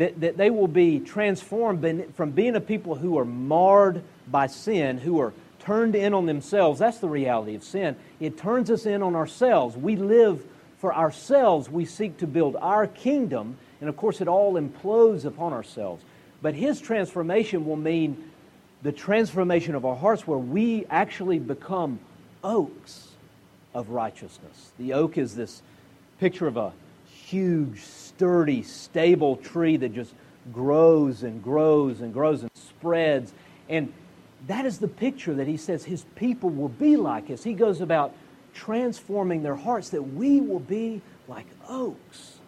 that, 0.00 0.18
that 0.22 0.38
they 0.38 0.48
will 0.48 0.66
be 0.66 0.98
transformed 0.98 2.14
from 2.14 2.30
being 2.30 2.56
a 2.56 2.60
people 2.60 2.94
who 2.94 3.18
are 3.18 3.24
marred 3.24 4.02
by 4.28 4.46
sin, 4.46 4.96
who 4.96 5.20
are 5.20 5.34
turned 5.58 5.94
in 5.94 6.14
on 6.14 6.24
themselves. 6.24 6.78
That's 6.78 6.98
the 6.98 7.08
reality 7.08 7.54
of 7.54 7.62
sin. 7.62 7.96
It 8.18 8.38
turns 8.38 8.70
us 8.70 8.86
in 8.86 9.02
on 9.02 9.14
ourselves. 9.14 9.76
We 9.76 9.96
live 9.96 10.42
for 10.78 10.94
ourselves. 10.94 11.68
We 11.68 11.84
seek 11.84 12.16
to 12.18 12.26
build 12.26 12.56
our 12.56 12.86
kingdom, 12.86 13.58
and 13.82 13.90
of 13.90 13.96
course, 13.98 14.22
it 14.22 14.28
all 14.28 14.54
implodes 14.54 15.26
upon 15.26 15.52
ourselves. 15.52 16.02
But 16.40 16.54
His 16.54 16.80
transformation 16.80 17.66
will 17.66 17.76
mean 17.76 18.29
the 18.82 18.92
transformation 18.92 19.74
of 19.74 19.84
our 19.84 19.96
hearts 19.96 20.26
where 20.26 20.38
we 20.38 20.86
actually 20.90 21.38
become 21.38 21.98
oaks 22.42 23.08
of 23.74 23.90
righteousness. 23.90 24.72
The 24.78 24.94
oak 24.94 25.18
is 25.18 25.34
this 25.34 25.62
picture 26.18 26.46
of 26.46 26.56
a 26.56 26.72
huge, 27.26 27.80
sturdy, 27.80 28.62
stable 28.62 29.36
tree 29.36 29.76
that 29.76 29.94
just 29.94 30.12
grows 30.52 31.22
and 31.22 31.42
grows 31.42 32.00
and 32.00 32.12
grows 32.12 32.42
and 32.42 32.50
spreads. 32.54 33.32
And 33.68 33.92
that 34.46 34.64
is 34.64 34.78
the 34.78 34.88
picture 34.88 35.34
that 35.34 35.46
he 35.46 35.56
says 35.56 35.84
his 35.84 36.04
people 36.16 36.50
will 36.50 36.68
be 36.68 36.96
like 36.96 37.30
as 37.30 37.44
he 37.44 37.52
goes 37.52 37.80
about 37.80 38.14
transforming 38.54 39.42
their 39.42 39.54
hearts, 39.54 39.90
that 39.90 40.02
we 40.02 40.40
will 40.40 40.60
be 40.60 41.00
like 41.28 41.46
oaks. 41.68 42.38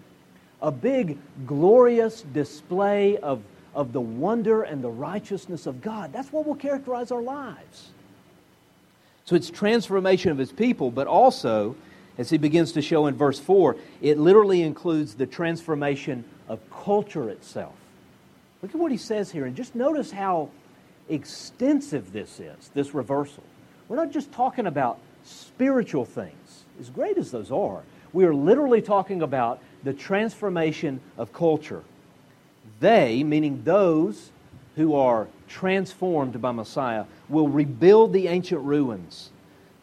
A 0.60 0.70
big, 0.70 1.18
glorious 1.46 2.22
display 2.22 3.18
of, 3.18 3.42
of 3.74 3.92
the 3.92 4.00
wonder 4.00 4.62
and 4.62 4.82
the 4.82 4.90
righteousness 4.90 5.66
of 5.66 5.80
God. 5.80 6.12
That's 6.12 6.32
what 6.32 6.46
will 6.46 6.54
characterize 6.54 7.10
our 7.10 7.22
lives. 7.22 7.90
So 9.24 9.36
it's 9.36 9.50
transformation 9.50 10.30
of 10.30 10.38
his 10.38 10.52
people, 10.52 10.90
but 10.90 11.06
also, 11.06 11.76
as 12.18 12.30
he 12.30 12.38
begins 12.38 12.72
to 12.72 12.82
show 12.82 13.06
in 13.06 13.14
verse 13.14 13.38
4, 13.38 13.76
it 14.00 14.18
literally 14.18 14.62
includes 14.62 15.14
the 15.14 15.26
transformation 15.26 16.24
of 16.48 16.58
culture 16.70 17.30
itself. 17.30 17.74
Look 18.60 18.74
at 18.74 18.80
what 18.80 18.92
he 18.92 18.98
says 18.98 19.30
here, 19.30 19.46
and 19.46 19.56
just 19.56 19.74
notice 19.74 20.10
how 20.10 20.50
extensive 21.08 22.12
this 22.12 22.40
is, 22.40 22.70
this 22.74 22.94
reversal. 22.94 23.42
We're 23.88 23.96
not 23.96 24.10
just 24.10 24.32
talking 24.32 24.66
about 24.66 24.98
spiritual 25.24 26.04
things, 26.04 26.64
as 26.80 26.90
great 26.90 27.18
as 27.18 27.30
those 27.30 27.50
are. 27.50 27.82
We 28.12 28.24
are 28.24 28.34
literally 28.34 28.82
talking 28.82 29.22
about 29.22 29.60
the 29.84 29.92
transformation 29.92 31.00
of 31.16 31.32
culture. 31.32 31.82
They, 32.82 33.22
meaning 33.22 33.62
those 33.62 34.32
who 34.74 34.96
are 34.96 35.28
transformed 35.46 36.42
by 36.42 36.50
Messiah, 36.50 37.04
will 37.28 37.46
rebuild 37.46 38.12
the 38.12 38.26
ancient 38.26 38.60
ruins, 38.62 39.30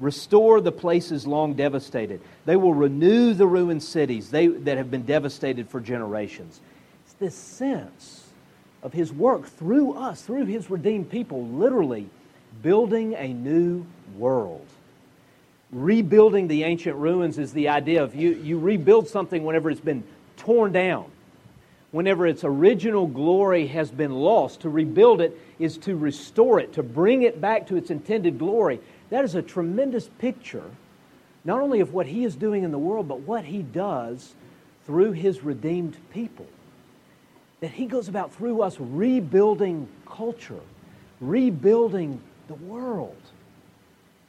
restore 0.02 0.60
the 0.60 0.74
places 0.74 1.26
long 1.26 1.54
devastated. 1.54 2.20
They 2.44 2.58
will 2.58 2.74
renew 2.74 3.34
the 3.34 3.48
ruined 3.48 3.84
cities 3.84 4.32
they, 4.32 4.48
that 4.48 4.76
have 4.76 4.92
been 4.92 5.06
devastated 5.06 5.70
for 5.70 5.80
generations. 5.80 6.60
It's 7.06 7.14
this 7.14 7.36
sense 7.36 8.28
of 8.84 8.92
His 8.92 9.14
work 9.14 9.46
through 9.46 9.94
us, 9.94 10.22
through 10.22 10.48
His 10.48 10.70
redeemed 10.70 11.10
people, 11.10 11.48
literally 11.48 12.10
building 12.62 13.14
a 13.14 13.32
new 13.32 13.86
world. 14.18 14.66
Rebuilding 15.72 16.50
the 16.50 16.66
ancient 16.66 16.98
ruins 16.98 17.38
is 17.38 17.54
the 17.54 17.70
idea 17.70 18.04
of 18.04 18.14
you, 18.14 18.32
you 18.32 18.60
rebuild 18.60 19.08
something 19.08 19.46
whenever 19.46 19.70
it's 19.70 19.80
been 19.80 20.04
torn 20.36 20.74
down 20.74 21.10
whenever 21.92 22.28
its 22.28 22.44
original 22.44 23.08
glory 23.08 23.68
has 23.68 23.90
been 23.92 24.14
lost. 24.14 24.62
To 24.62 24.70
rebuild 24.70 25.22
it 25.22 25.38
is 25.58 25.78
to 25.80 25.96
restore 25.96 26.60
it, 26.60 26.74
to 26.74 26.84
bring 26.84 27.24
it 27.24 27.42
back 27.42 27.68
to 27.68 27.76
its 27.76 27.90
intended 27.90 28.38
glory. 28.38 28.80
That 29.10 29.26
is 29.26 29.36
a 29.36 29.42
tremendous 29.42 30.10
picture, 30.20 30.70
not 31.44 31.62
only 31.62 31.80
of 31.80 31.94
what 31.94 32.06
He 32.06 32.24
is 32.24 32.36
doing 32.36 32.64
in 32.64 32.72
the 32.72 32.78
world, 32.78 33.08
but 33.08 33.22
what 33.22 33.46
He 33.46 33.62
does 33.62 34.34
through 34.86 35.14
His 35.14 35.44
redeemed 35.44 35.98
people. 36.12 36.48
That 37.62 37.72
He 37.72 37.86
goes 37.86 38.08
about 38.08 38.34
through 38.34 38.62
us 38.62 38.78
rebuilding 38.80 39.88
culture, 40.06 40.62
rebuilding 41.20 42.22
the 42.48 42.56
world. 42.56 43.18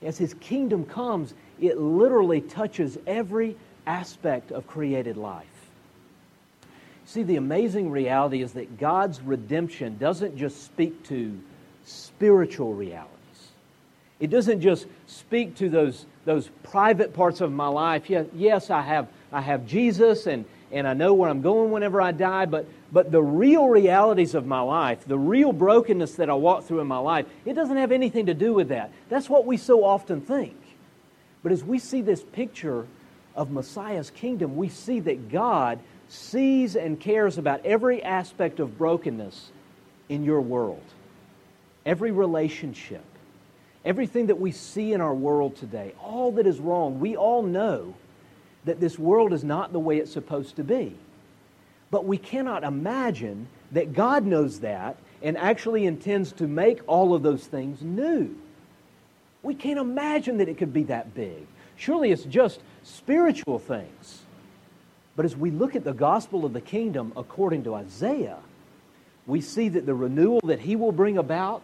As 0.02 0.16
His 0.16 0.34
kingdom 0.34 0.86
comes, 0.86 1.34
it 1.60 1.78
literally 1.78 2.40
touches 2.40 2.96
every 3.06 3.56
aspect 3.86 4.50
of 4.50 4.66
created 4.66 5.18
life. 5.18 5.59
See, 7.10 7.24
the 7.24 7.34
amazing 7.34 7.90
reality 7.90 8.40
is 8.40 8.52
that 8.52 8.78
God's 8.78 9.20
redemption 9.20 9.98
doesn't 9.98 10.36
just 10.36 10.62
speak 10.62 11.02
to 11.08 11.36
spiritual 11.84 12.72
realities. 12.72 13.08
It 14.20 14.30
doesn't 14.30 14.60
just 14.60 14.86
speak 15.08 15.56
to 15.56 15.68
those, 15.68 16.06
those 16.24 16.48
private 16.62 17.12
parts 17.12 17.40
of 17.40 17.50
my 17.50 17.66
life. 17.66 18.08
Yes, 18.08 18.70
I 18.70 18.82
have, 18.82 19.08
I 19.32 19.40
have 19.40 19.66
Jesus 19.66 20.28
and, 20.28 20.44
and 20.70 20.86
I 20.86 20.94
know 20.94 21.12
where 21.12 21.28
I'm 21.28 21.42
going 21.42 21.72
whenever 21.72 22.00
I 22.00 22.12
die, 22.12 22.46
but, 22.46 22.68
but 22.92 23.10
the 23.10 23.20
real 23.20 23.66
realities 23.66 24.36
of 24.36 24.46
my 24.46 24.60
life, 24.60 25.04
the 25.04 25.18
real 25.18 25.52
brokenness 25.52 26.14
that 26.14 26.30
I 26.30 26.34
walk 26.34 26.62
through 26.62 26.78
in 26.78 26.86
my 26.86 26.98
life, 26.98 27.26
it 27.44 27.54
doesn't 27.54 27.76
have 27.76 27.90
anything 27.90 28.26
to 28.26 28.34
do 28.34 28.54
with 28.54 28.68
that. 28.68 28.92
That's 29.08 29.28
what 29.28 29.46
we 29.46 29.56
so 29.56 29.82
often 29.82 30.20
think. 30.20 30.56
But 31.42 31.50
as 31.50 31.64
we 31.64 31.80
see 31.80 32.02
this 32.02 32.22
picture 32.22 32.86
of 33.34 33.50
Messiah's 33.50 34.10
kingdom, 34.10 34.56
we 34.56 34.68
see 34.68 35.00
that 35.00 35.28
God 35.28 35.80
sees 36.10 36.74
and 36.76 36.98
cares 36.98 37.38
about 37.38 37.64
every 37.64 38.02
aspect 38.02 38.58
of 38.60 38.76
brokenness 38.76 39.50
in 40.08 40.24
your 40.24 40.40
world, 40.40 40.82
every 41.86 42.10
relationship, 42.10 43.04
everything 43.84 44.26
that 44.26 44.40
we 44.40 44.50
see 44.50 44.92
in 44.92 45.00
our 45.00 45.14
world 45.14 45.56
today, 45.56 45.94
all 46.02 46.32
that 46.32 46.46
is 46.46 46.58
wrong. 46.58 46.98
We 46.98 47.16
all 47.16 47.42
know 47.42 47.94
that 48.64 48.80
this 48.80 48.98
world 48.98 49.32
is 49.32 49.44
not 49.44 49.72
the 49.72 49.78
way 49.78 49.98
it's 49.98 50.12
supposed 50.12 50.56
to 50.56 50.64
be. 50.64 50.94
But 51.90 52.04
we 52.04 52.18
cannot 52.18 52.64
imagine 52.64 53.46
that 53.72 53.92
God 53.92 54.26
knows 54.26 54.60
that 54.60 54.96
and 55.22 55.38
actually 55.38 55.86
intends 55.86 56.32
to 56.32 56.46
make 56.46 56.80
all 56.86 57.14
of 57.14 57.22
those 57.22 57.46
things 57.46 57.82
new. 57.82 58.36
We 59.42 59.54
can't 59.54 59.78
imagine 59.78 60.38
that 60.38 60.48
it 60.48 60.58
could 60.58 60.72
be 60.72 60.84
that 60.84 61.14
big. 61.14 61.46
Surely 61.76 62.10
it's 62.10 62.24
just 62.24 62.60
spiritual 62.82 63.58
things. 63.58 64.22
But 65.16 65.24
as 65.24 65.36
we 65.36 65.50
look 65.50 65.76
at 65.76 65.84
the 65.84 65.92
gospel 65.92 66.44
of 66.44 66.52
the 66.52 66.60
kingdom 66.60 67.12
according 67.16 67.64
to 67.64 67.74
Isaiah, 67.74 68.38
we 69.26 69.40
see 69.40 69.68
that 69.68 69.86
the 69.86 69.94
renewal 69.94 70.40
that 70.44 70.60
he 70.60 70.76
will 70.76 70.92
bring 70.92 71.18
about 71.18 71.62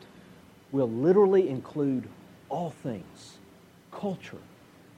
will 0.73 0.91
literally 0.91 1.49
include 1.49 2.09
all 2.49 2.71
things 2.71 3.39
culture, 3.91 4.39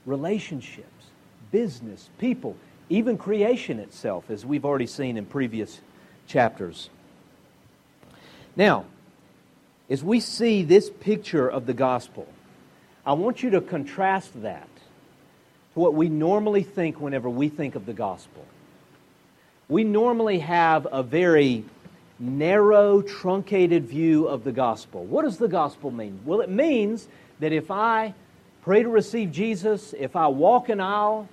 relationships, 0.07 1.07
business, 1.53 2.11
people, 2.19 2.57
even 2.89 3.17
creation 3.17 3.79
itself, 3.79 4.29
as 4.29 4.45
we've 4.45 4.65
already 4.65 4.87
seen 4.87 5.17
in 5.17 5.25
previous 5.25 5.81
chapters. 6.27 6.91
Now, 8.57 8.87
as 9.89 10.03
we 10.03 10.21
see 10.21 10.65
this 10.65 10.91
picture 10.91 11.49
of 11.49 11.67
the 11.67 11.75
gospel, 11.75 12.27
I 13.07 13.13
want 13.13 13.43
you 13.43 13.51
to 13.51 13.61
contrast 13.61 14.43
that 14.43 14.69
what 15.75 15.95
we 15.95 16.09
normally 16.09 16.63
think 16.63 17.01
whenever 17.01 17.29
we 17.29 17.49
think 17.49 17.75
of 17.75 17.87
the 17.87 17.93
gospel. 17.93 18.45
We 19.69 19.85
normally 19.85 20.41
have 20.41 20.87
a 20.91 21.03
very 21.03 21.65
narrow, 22.19 23.03
truncated 23.03 23.85
view 23.85 24.27
of 24.27 24.45
the 24.45 24.53
gospel. 24.53 25.05
What 25.05 25.23
does 25.23 25.39
the 25.39 25.49
gospel 25.49 25.91
mean? 25.91 26.21
Well, 26.25 26.41
it 26.41 26.51
means 26.51 27.07
that 27.41 27.53
if 27.53 27.71
I 27.71 28.15
pray 28.63 28.83
to 28.83 28.89
receive 28.89 29.31
Jesus, 29.31 29.95
if 29.99 30.17
I 30.17 30.27
walk 30.27 30.69
an 30.69 30.81
aisle, 30.81 31.29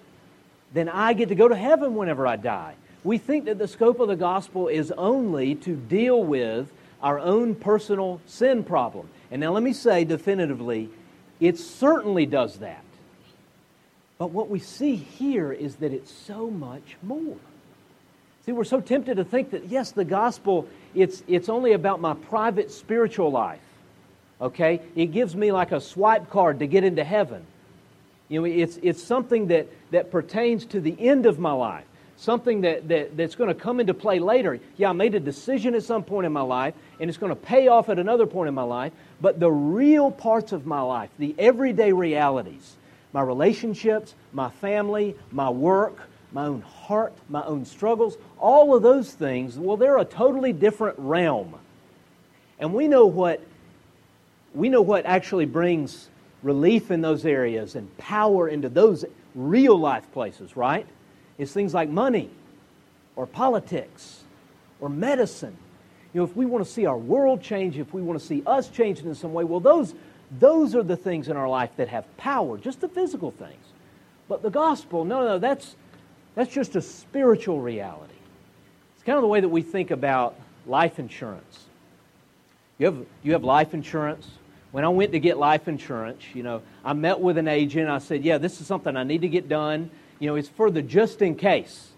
then 0.74 0.89
I 0.89 1.13
get 1.13 1.30
to 1.30 1.36
go 1.36 1.48
to 1.48 1.56
heaven 1.56 1.96
whenever 1.96 2.27
I 2.27 2.36
die. 2.36 2.75
We 3.04 3.18
think 3.18 3.46
that 3.46 3.58
the 3.58 3.68
scope 3.68 4.00
of 4.00 4.08
the 4.08 4.15
gospel 4.15 4.68
is 4.68 4.92
only 4.92 5.56
to 5.56 5.75
deal 5.75 6.24
with 6.24 6.72
our 7.01 7.20
own 7.20 7.56
personal 7.56 8.22
sin 8.25 8.63
problem. 8.63 9.10
And 9.32 9.42
now 9.42 9.51
let 9.51 9.63
me 9.63 9.74
say 9.74 10.06
definitively, 10.06 10.89
it 11.39 11.58
certainly 11.58 12.25
does 12.25 12.60
that. 12.60 12.85
But 14.17 14.31
what 14.31 14.50
we 14.50 14.60
see 14.60 14.95
here 14.95 15.51
is 15.51 15.75
that 15.77 15.91
it's 15.91 16.12
so 16.12 16.50
much 16.50 16.95
more. 17.03 17.38
See, 18.45 18.51
we're 18.51 18.63
so 18.63 18.79
tempted 18.79 19.17
to 19.17 19.24
think 19.24 19.51
that, 19.51 19.69
yes, 19.69 19.91
the 19.91 20.05
gospel, 20.05 20.67
it's, 20.93 21.24
it's 21.27 21.50
only 21.50 21.74
about 21.74 22.00
my 22.00 22.13
private 22.13 22.72
spiritual 22.72 23.31
life. 23.31 23.60
Okay? 24.39 24.81
It 24.95 25.07
gives 25.07 25.36
me 25.36 25.51
like 25.51 25.72
a 25.72 25.81
swipe 25.81 26.29
card 26.29 26.60
to 26.60 26.67
get 26.67 26.84
into 26.84 27.03
heaven. 27.03 27.45
You 28.29 28.41
know, 28.41 28.45
it's, 28.45 28.77
it's 28.81 29.03
something 29.03 29.48
that, 29.48 29.67
that 29.91 30.12
pertains 30.12 30.65
to 30.67 30.79
the 30.79 30.95
end 31.00 31.25
of 31.25 31.39
my 31.39 31.51
life, 31.51 31.86
something 32.17 32.62
that, 32.62 32.88
that, 32.88 33.17
that's 33.17 33.36
going 33.36 33.50
to 33.50 33.55
come 33.55 33.79
into 33.79 33.93
play 33.93 34.19
later. 34.19 34.60
Yeah, 34.77 34.89
I 34.89 34.93
made 34.93 35.15
a 35.15 35.19
decision 35.19 35.75
at 35.75 35.84
some 35.84 36.03
point 36.03 36.25
in 36.25 36.34
my 36.34 36.41
life, 36.41 36.74
and 37.00 37.10
it's 37.10 37.17
going 37.17 37.31
to 37.31 37.36
pay 37.36 37.67
off 37.67 37.89
at 37.89 38.00
another 38.00 38.25
point 38.25 38.48
in 38.48 38.53
my 38.53 38.63
life, 38.63 38.93
but 39.22 39.39
the 39.39 39.51
real 39.51 40.12
parts 40.12 40.51
of 40.51 40.65
my 40.65 40.81
life, 40.81 41.10
the 41.19 41.36
everyday 41.38 41.91
realities, 41.93 42.75
my 43.15 43.22
relationships, 43.22 44.13
my 44.34 44.50
family, 44.50 45.15
my 45.31 45.50
work, 45.50 46.01
my 46.34 46.48
own 46.48 46.60
heart, 46.60 47.13
my 47.29 47.41
own 47.45 47.63
struggles, 47.63 48.17
all 48.38 48.75
of 48.75 48.84
those 48.84 49.10
things, 49.10 49.57
well, 49.57 49.77
they're 49.77 49.98
a 50.00 50.03
totally 50.03 50.51
different 50.51 51.00
realm. 51.00 51.55
And 52.60 52.74
we 52.74 52.89
know 52.89 53.05
what 53.05 53.41
we 54.53 54.67
know 54.67 54.81
what 54.81 55.05
actually 55.05 55.45
brings 55.45 56.10
relief 56.43 56.91
in 56.91 57.00
those 57.00 57.25
areas 57.25 57.75
and 57.75 57.98
power 57.98 58.50
into 58.50 58.67
those 58.67 59.05
real 59.34 59.79
life 59.79 60.12
places, 60.12 60.57
right? 60.57 60.86
It's 61.38 61.53
things 61.53 61.74
like 61.74 61.88
money 61.88 62.29
or 63.15 63.25
politics 63.25 64.25
or 64.81 64.89
medicine. 64.89 65.55
You 66.13 66.19
know, 66.19 66.25
if 66.25 66.36
we 66.36 66.45
want 66.45 66.65
to 66.65 66.69
see 66.69 66.86
our 66.86 66.98
world 66.98 67.41
change, 67.41 67.77
if 67.77 67.93
we 67.93 68.01
want 68.01 68.19
to 68.19 68.25
see 68.25 68.43
us 68.45 68.67
change 68.67 69.00
in 69.00 69.15
some 69.15 69.31
way, 69.31 69.45
well, 69.45 69.62
those 69.62 69.95
those 70.32 70.75
are 70.75 70.84
the 70.84 70.98
things 70.98 71.27
in 71.27 71.38
our 71.38 71.48
life 71.48 71.72
that 71.77 71.88
have 71.89 72.05
power, 72.17 72.58
just 72.58 72.82
the 72.82 72.88
physical 72.88 73.32
things. 73.32 73.63
But 74.27 74.41
the 74.41 74.50
gospel, 74.50 75.05
no, 75.05 75.24
no, 75.24 75.39
that's, 75.39 75.75
that's 76.34 76.53
just 76.53 76.75
a 76.75 76.82
spiritual 76.82 77.62
reality. 77.62 78.13
It's 78.96 79.03
kind 79.03 79.17
of 79.17 79.22
the 79.22 79.27
way 79.27 79.39
that 79.39 79.50
we 79.50 79.62
think 79.62 79.91
about 79.91 80.36
life 80.65 81.00
insurance. 81.00 81.65
You 82.77 82.88
have, 82.88 83.05
you 83.24 83.34
have 83.34 83.44
life 83.44 83.74
insurance? 83.74 84.27
When 84.72 84.84
I 84.84 84.89
went 84.89 85.13
to 85.13 85.20
get 85.20 85.38
life 85.38 85.67
insurance, 85.67 86.24
you 86.34 86.44
know, 86.44 86.62
I 86.84 86.94
met 86.94 87.20
with 87.20 87.38
an 87.38 87.48
agent. 87.48 87.89
I 87.89 88.00
said, 88.00 88.25
yeah, 88.25 88.38
this 88.38 88.60
is 88.60 88.67
something 88.67 88.98
I 88.98 89.03
need 89.03 89.22
to 89.22 89.29
get 89.29 89.48
done. 89.48 89.89
You 90.20 90.29
know, 90.29 90.36
it's 90.36 90.50
for 90.50 90.70
the 90.70 90.82
just 90.82 91.22
in 91.22 91.36
case. 91.36 91.89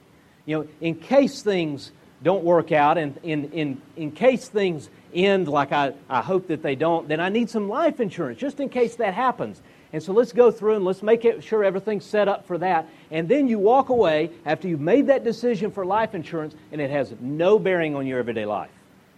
You 0.46 0.60
know, 0.60 0.68
in 0.82 0.96
case 0.96 1.42
things 1.42 1.92
don't 2.24 2.44
work 2.44 2.72
out 2.72 2.98
and 2.98 3.18
in, 3.24 3.52
in, 3.52 3.82
in 3.96 4.12
case 4.12 4.48
things 4.48 4.90
end 5.14 5.48
like 5.48 5.72
I, 5.72 5.94
I 6.10 6.22
hope 6.22 6.48
that 6.48 6.64
they 6.64 6.76
don't, 6.76 7.08
then 7.08 7.20
I 7.20 7.30
need 7.30 7.50
some 7.50 7.70
life 7.70 8.00
insurance 8.00 8.40
just 8.40 8.60
in 8.60 8.70
case 8.70 8.96
that 8.96 9.14
happens. 9.14 9.62
And 9.94 10.04
so 10.04 10.12
let's 10.12 10.34
go 10.34 10.52
through 10.52 10.76
and 10.76 10.86
let's 10.86 11.02
make 11.02 11.24
it 11.24 11.44
sure 11.44 11.64
everything's 11.64 12.04
set 12.04 12.28
up 12.28 12.46
for 12.46 12.58
that. 12.58 12.90
And 13.10 13.30
then 13.30 13.48
you 13.48 13.58
walk 13.58 13.90
away 13.90 14.32
after 14.46 14.68
you've 14.68 14.82
made 14.82 15.08
that 15.08 15.24
decision 15.24 15.72
for 15.72 15.86
life 15.86 16.14
insurance 16.14 16.56
and 16.72 16.82
it 16.82 16.90
has 16.90 17.14
no 17.22 17.58
bearing 17.58 17.96
on 17.96 18.06
your 18.06 18.20
everyday 18.20 18.46
life. 18.46 18.72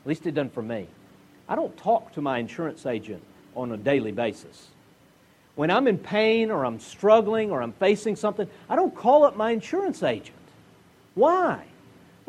At 0.04 0.08
least 0.08 0.28
it 0.28 0.34
doesn't 0.34 0.54
for 0.54 0.62
me. 0.62 0.88
I 1.48 1.56
don't 1.56 1.76
talk 1.78 2.14
to 2.14 2.22
my 2.22 2.38
insurance 2.38 2.86
agent 2.86 3.24
on 3.56 3.72
a 3.72 3.78
daily 3.78 4.12
basis. 4.12 4.68
When 5.56 5.72
I'm 5.72 5.88
in 5.88 5.98
pain 5.98 6.52
or 6.52 6.66
I'm 6.66 6.80
struggling 6.80 7.52
or 7.52 7.62
I'm 7.62 7.74
facing 7.74 8.16
something, 8.16 8.48
I 8.70 8.76
don't 8.76 8.96
call 8.96 9.24
up 9.24 9.36
my 9.36 9.52
insurance 9.52 10.04
agent. 10.04 10.38
Why? 11.16 11.66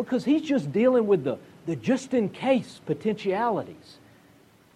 Because 0.02 0.25
he's 0.25 0.42
just 0.42 0.73
dealing 0.73 1.07
with 1.07 1.25
the, 1.25 1.38
the 1.66 1.76
just 1.76 2.14
in 2.14 2.30
case 2.30 2.80
potentialities, 2.87 3.99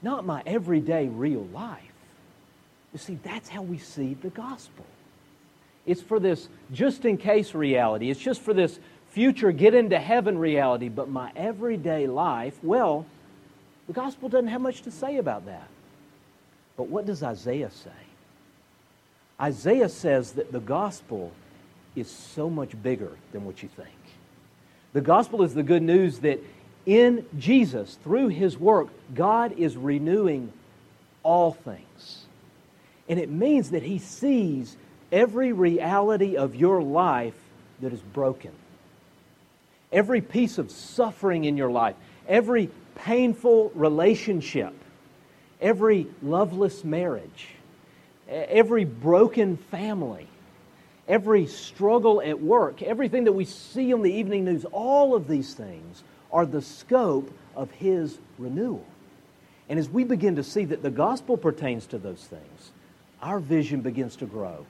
not 0.03 0.27
my 0.27 0.43
everyday 0.45 1.09
real 1.09 1.49
life. 1.53 1.81
You 2.93 2.99
see, 2.99 3.19
that's 3.23 3.49
how 3.49 3.63
we 3.63 3.79
see 3.79 4.15
the 4.15 4.29
gospel. 4.29 4.85
It's 5.87 6.03
for 6.03 6.21
this 6.21 6.49
just 6.73 7.05
in 7.05 7.17
case 7.17 7.55
reality, 7.55 8.11
it's 8.11 8.21
just 8.21 8.41
for 8.41 8.55
this 8.55 8.79
future 9.11 9.53
get 9.53 9.75
into 9.75 9.99
heaven 9.99 10.39
reality, 10.39 10.89
but 10.89 11.09
my 11.09 11.33
everyday 11.37 12.07
life, 12.07 12.59
well, 12.63 13.07
the 13.87 13.93
gospel 13.93 14.29
doesn't 14.29 14.49
have 14.49 14.61
much 14.61 14.83
to 14.83 14.91
say 14.91 15.19
about 15.19 15.47
that. 15.47 15.69
But 16.77 16.89
what 16.89 17.07
does 17.07 17.23
Isaiah 17.23 17.71
say? 17.71 17.91
Isaiah 19.41 19.89
says 19.89 20.33
that 20.33 20.53
the 20.53 20.61
gospel 20.61 21.33
is 21.97 22.11
so 22.11 22.51
much 22.51 22.81
bigger 22.83 23.13
than 23.33 23.45
what 23.45 23.63
you 23.63 23.69
think. 23.69 23.89
The 24.95 25.01
gospel 25.01 25.43
is 25.43 25.53
the 25.55 25.65
good 25.65 25.83
news 25.83 26.21
that 26.21 26.41
in 26.87 27.27
Jesus, 27.37 27.99
through 28.05 28.29
his 28.29 28.57
work, 28.57 28.89
God 29.13 29.53
is 29.59 29.77
renewing 29.77 30.53
all 31.23 31.53
things. 31.53 32.25
And 33.09 33.19
it 33.19 33.29
means 33.29 33.71
that 33.71 33.83
he 33.83 33.99
sees 33.99 34.77
every 35.11 35.53
reality 35.53 36.37
of 36.37 36.55
your 36.55 36.81
life 36.81 37.35
that 37.81 37.93
is 37.93 38.01
broken. 38.01 38.53
Every 39.93 40.21
piece 40.21 40.59
of 40.59 40.71
suffering 40.71 41.45
in 41.45 41.57
your 41.57 41.71
life, 41.71 41.97
every 42.29 42.71
painful 42.95 43.73
relationship, 43.75 44.75
every 45.61 46.07
loveless 46.23 46.85
marriage, 46.85 47.49
every 48.29 48.85
broken 48.85 49.57
family, 49.57 50.29
every 51.09 51.47
struggle 51.47 52.21
at 52.23 52.41
work, 52.41 52.83
everything 52.83 53.25
that 53.25 53.33
we 53.33 53.45
see 53.45 53.93
on 53.93 54.03
the 54.03 54.13
evening 54.13 54.45
news, 54.45 54.65
all 54.67 55.15
of 55.15 55.29
these 55.29 55.55
things 55.55 56.03
are 56.33 56.47
the 56.47 56.63
scope 56.63 57.33
of 57.55 57.71
His 57.73 58.19
renewal. 58.39 58.85
And 59.69 59.79
as 59.79 59.89
we 59.89 60.05
begin 60.05 60.37
to 60.37 60.45
see 60.45 60.65
that 60.67 60.83
the 60.83 60.91
gospel 60.91 61.37
pertains 61.37 61.87
to 61.87 61.99
those 61.99 62.25
things, 62.25 62.73
our 63.23 63.41
vision 63.41 63.81
begins 63.81 64.17
to 64.17 64.27
grow 64.27 64.67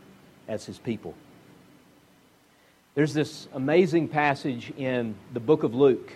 as 0.47 0.67
His 0.67 0.79
people. 0.79 1.15
There's 2.95 3.15
this 3.15 3.49
amazing 3.53 4.09
passage 4.09 4.73
in 4.77 5.17
the 5.33 5.41
book 5.41 5.65
of 5.65 5.75
Luke 5.75 6.13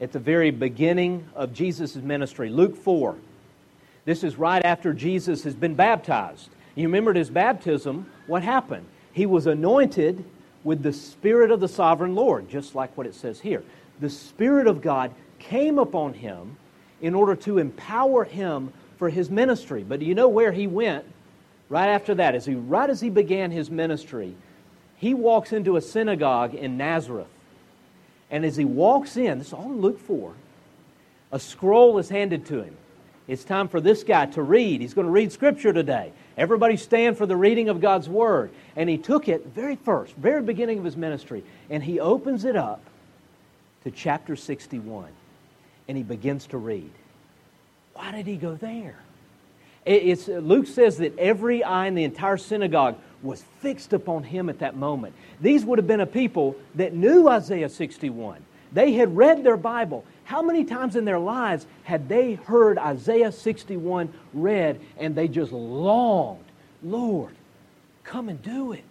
at 0.00 0.12
the 0.12 0.20
very 0.20 0.50
beginning 0.50 1.28
of 1.34 1.52
Jesus' 1.52 1.96
ministry, 1.96 2.48
Luke 2.48 2.76
4. 2.76 3.16
This 4.04 4.22
is 4.22 4.36
right 4.36 4.64
after 4.64 4.92
Jesus 4.92 5.42
has 5.42 5.56
been 5.56 5.74
baptized. 5.74 6.50
You 6.76 6.84
remember 6.84 7.10
at 7.10 7.16
his 7.16 7.30
baptism, 7.30 8.08
what 8.28 8.44
happened? 8.44 8.86
He 9.16 9.24
was 9.24 9.46
anointed 9.46 10.22
with 10.62 10.82
the 10.82 10.92
Spirit 10.92 11.50
of 11.50 11.58
the 11.58 11.68
sovereign 11.68 12.14
Lord, 12.14 12.50
just 12.50 12.74
like 12.74 12.94
what 12.98 13.06
it 13.06 13.14
says 13.14 13.40
here. 13.40 13.64
The 13.98 14.10
Spirit 14.10 14.66
of 14.66 14.82
God 14.82 15.10
came 15.38 15.78
upon 15.78 16.12
him 16.12 16.58
in 17.00 17.14
order 17.14 17.34
to 17.36 17.56
empower 17.56 18.24
him 18.24 18.74
for 18.98 19.08
his 19.08 19.30
ministry. 19.30 19.82
But 19.82 20.00
do 20.00 20.04
you 20.04 20.14
know 20.14 20.28
where 20.28 20.52
he 20.52 20.66
went 20.66 21.06
right 21.70 21.88
after 21.88 22.14
that? 22.16 22.34
As 22.34 22.44
he, 22.44 22.56
right 22.56 22.90
as 22.90 23.00
he 23.00 23.08
began 23.08 23.50
his 23.50 23.70
ministry, 23.70 24.34
he 24.98 25.14
walks 25.14 25.50
into 25.50 25.78
a 25.78 25.80
synagogue 25.80 26.54
in 26.54 26.76
Nazareth. 26.76 27.26
And 28.30 28.44
as 28.44 28.54
he 28.54 28.66
walks 28.66 29.16
in, 29.16 29.38
this 29.38 29.46
is 29.46 29.52
all 29.54 29.72
in 29.72 29.80
Luke 29.80 29.98
4, 29.98 30.34
a 31.32 31.40
scroll 31.40 31.96
is 31.96 32.10
handed 32.10 32.44
to 32.46 32.64
him. 32.64 32.76
It's 33.28 33.42
time 33.42 33.68
for 33.68 33.80
this 33.80 34.04
guy 34.04 34.26
to 34.26 34.42
read. 34.42 34.80
He's 34.80 34.94
going 34.94 35.06
to 35.06 35.10
read 35.10 35.32
Scripture 35.32 35.72
today. 35.72 36.12
Everybody 36.36 36.76
stand 36.76 37.18
for 37.18 37.26
the 37.26 37.36
reading 37.36 37.68
of 37.68 37.80
God's 37.80 38.08
Word. 38.08 38.50
And 38.76 38.88
he 38.88 38.98
took 38.98 39.28
it 39.28 39.46
very 39.46 39.76
first, 39.76 40.14
very 40.14 40.42
beginning 40.42 40.78
of 40.78 40.84
his 40.84 40.96
ministry, 40.96 41.42
and 41.68 41.82
he 41.82 41.98
opens 41.98 42.44
it 42.44 42.54
up 42.54 42.80
to 43.84 43.90
chapter 43.90 44.36
61. 44.36 45.08
And 45.88 45.96
he 45.96 46.04
begins 46.04 46.46
to 46.48 46.58
read. 46.58 46.90
Why 47.94 48.12
did 48.12 48.26
he 48.26 48.36
go 48.36 48.54
there? 48.54 48.96
It's, 49.84 50.26
Luke 50.26 50.66
says 50.66 50.98
that 50.98 51.16
every 51.16 51.62
eye 51.62 51.86
in 51.86 51.94
the 51.94 52.04
entire 52.04 52.36
synagogue 52.36 52.96
was 53.22 53.44
fixed 53.60 53.92
upon 53.92 54.24
him 54.24 54.48
at 54.48 54.58
that 54.58 54.76
moment. 54.76 55.14
These 55.40 55.64
would 55.64 55.78
have 55.78 55.86
been 55.86 56.00
a 56.00 56.06
people 56.06 56.56
that 56.74 56.92
knew 56.92 57.28
Isaiah 57.28 57.68
61. 57.68 58.44
They 58.72 58.92
had 58.92 59.16
read 59.16 59.44
their 59.44 59.56
Bible. 59.56 60.04
How 60.26 60.42
many 60.42 60.64
times 60.64 60.96
in 60.96 61.04
their 61.04 61.20
lives 61.20 61.66
had 61.84 62.08
they 62.08 62.34
heard 62.34 62.78
Isaiah 62.78 63.30
61 63.30 64.12
read 64.34 64.80
and 64.98 65.14
they 65.14 65.28
just 65.28 65.52
longed, 65.52 66.44
Lord, 66.82 67.32
come 68.02 68.28
and 68.28 68.42
do 68.42 68.72
it. 68.72 68.84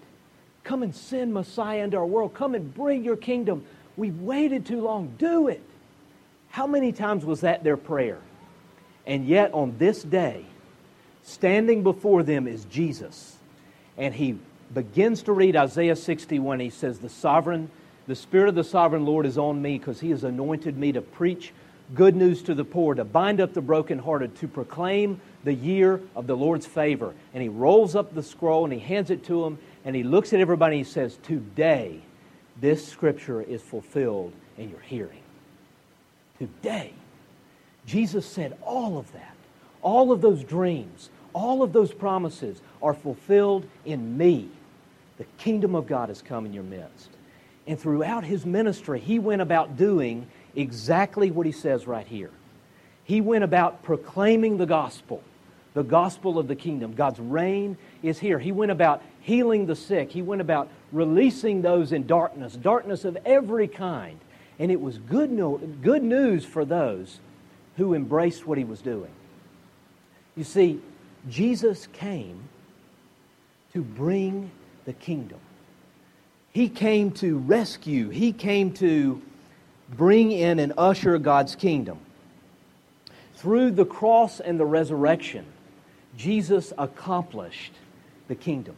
Come 0.63 0.81
and 0.81 0.95
send 0.95 1.33
Messiah 1.33 1.83
into 1.83 1.97
our 1.97 2.05
world. 2.05 2.33
Come 2.33 2.55
and 2.55 2.73
bring 2.73 3.03
your 3.03 3.17
kingdom. 3.17 3.65
We've 3.97 4.17
waited 4.21 4.65
too 4.65 4.79
long. 4.79 5.13
Do 5.17 5.49
it. 5.49 5.61
How 6.51 6.67
many 6.67 6.93
times 6.93 7.25
was 7.25 7.41
that 7.41 7.65
their 7.65 7.77
prayer? 7.77 8.19
And 9.05 9.27
yet, 9.27 9.53
on 9.53 9.77
this 9.77 10.03
day, 10.03 10.45
standing 11.23 11.83
before 11.83 12.23
them 12.23 12.47
is 12.47 12.63
Jesus. 12.65 13.35
And 13.97 14.13
he 14.13 14.39
begins 14.73 15.23
to 15.23 15.33
read 15.33 15.57
Isaiah 15.57 15.97
61. 15.97 16.61
He 16.61 16.69
says, 16.69 16.99
The 16.99 17.09
sovereign 17.09 17.69
the 18.07 18.15
Spirit 18.15 18.49
of 18.49 18.55
the 18.55 18.63
sovereign 18.63 19.05
Lord 19.05 19.25
is 19.25 19.37
on 19.37 19.61
me 19.61 19.77
because 19.77 19.99
He 19.99 20.11
has 20.11 20.23
anointed 20.23 20.77
me 20.77 20.91
to 20.91 21.01
preach 21.01 21.53
good 21.93 22.15
news 22.15 22.41
to 22.43 22.55
the 22.55 22.65
poor, 22.65 22.95
to 22.95 23.03
bind 23.03 23.39
up 23.39 23.53
the 23.53 23.61
brokenhearted, 23.61 24.35
to 24.37 24.47
proclaim 24.47 25.21
the 25.43 25.53
year 25.53 26.01
of 26.15 26.27
the 26.27 26.35
Lord's 26.35 26.65
favor. 26.65 27.13
And 27.33 27.43
He 27.43 27.49
rolls 27.49 27.95
up 27.95 28.13
the 28.13 28.23
scroll 28.23 28.63
and 28.63 28.73
He 28.73 28.79
hands 28.79 29.09
it 29.09 29.23
to 29.25 29.45
him 29.45 29.57
and 29.83 29.95
He 29.95 30.03
looks 30.03 30.33
at 30.33 30.39
everybody 30.39 30.77
and 30.77 30.85
He 30.85 30.91
says, 30.91 31.17
Today, 31.23 32.01
this 32.59 32.87
scripture 32.87 33.41
is 33.41 33.61
fulfilled 33.61 34.33
in 34.57 34.69
your 34.69 34.79
hearing. 34.79 35.21
Today. 36.39 36.93
Jesus 37.85 38.25
said 38.25 38.57
all 38.63 38.97
of 38.97 39.11
that, 39.13 39.35
all 39.81 40.11
of 40.11 40.21
those 40.21 40.43
dreams, 40.43 41.09
all 41.33 41.61
of 41.61 41.71
those 41.71 41.93
promises 41.93 42.61
are 42.81 42.93
fulfilled 42.93 43.67
in 43.85 44.17
me. 44.17 44.49
The 45.17 45.25
kingdom 45.37 45.75
of 45.75 45.87
God 45.87 46.09
has 46.09 46.21
come 46.21 46.45
in 46.45 46.53
your 46.53 46.63
midst. 46.63 47.09
And 47.67 47.79
throughout 47.79 48.23
his 48.23 48.45
ministry, 48.45 48.99
he 48.99 49.19
went 49.19 49.41
about 49.41 49.77
doing 49.77 50.27
exactly 50.55 51.31
what 51.31 51.45
he 51.45 51.51
says 51.51 51.87
right 51.87 52.05
here. 52.05 52.31
He 53.03 53.21
went 53.21 53.43
about 53.43 53.83
proclaiming 53.83 54.57
the 54.57 54.65
gospel, 54.65 55.23
the 55.73 55.83
gospel 55.83 56.39
of 56.39 56.47
the 56.47 56.55
kingdom. 56.55 56.93
God's 56.93 57.19
reign 57.19 57.77
is 58.03 58.19
here. 58.19 58.39
He 58.39 58.51
went 58.51 58.71
about 58.71 59.01
healing 59.21 59.65
the 59.65 59.75
sick. 59.75 60.11
He 60.11 60.21
went 60.21 60.41
about 60.41 60.69
releasing 60.91 61.61
those 61.61 61.91
in 61.91 62.07
darkness, 62.07 62.53
darkness 62.53 63.05
of 63.05 63.17
every 63.25 63.67
kind. 63.67 64.19
And 64.59 64.71
it 64.71 64.79
was 64.79 64.97
good, 64.97 65.31
no, 65.31 65.57
good 65.57 66.03
news 66.03 66.45
for 66.45 66.65
those 66.65 67.19
who 67.77 67.93
embraced 67.93 68.47
what 68.47 68.57
he 68.57 68.63
was 68.63 68.81
doing. 68.81 69.11
You 70.35 70.43
see, 70.43 70.81
Jesus 71.29 71.87
came 71.87 72.43
to 73.73 73.81
bring 73.81 74.51
the 74.85 74.93
kingdom. 74.93 75.39
He 76.55 76.69
came 76.69 77.11
to 77.15 77.37
rescue, 77.37 78.07
He 78.07 78.31
came 78.31 78.71
to 78.75 79.21
bring 79.89 80.31
in 80.31 80.57
and 80.59 80.71
usher 80.77 81.17
God's 81.17 81.53
kingdom. 81.53 81.99
Through 83.33 83.71
the 83.71 83.83
cross 83.83 84.39
and 84.39 84.57
the 84.57 84.65
resurrection, 84.65 85.45
Jesus 86.15 86.71
accomplished 86.77 87.73
the 88.29 88.35
kingdom. 88.35 88.77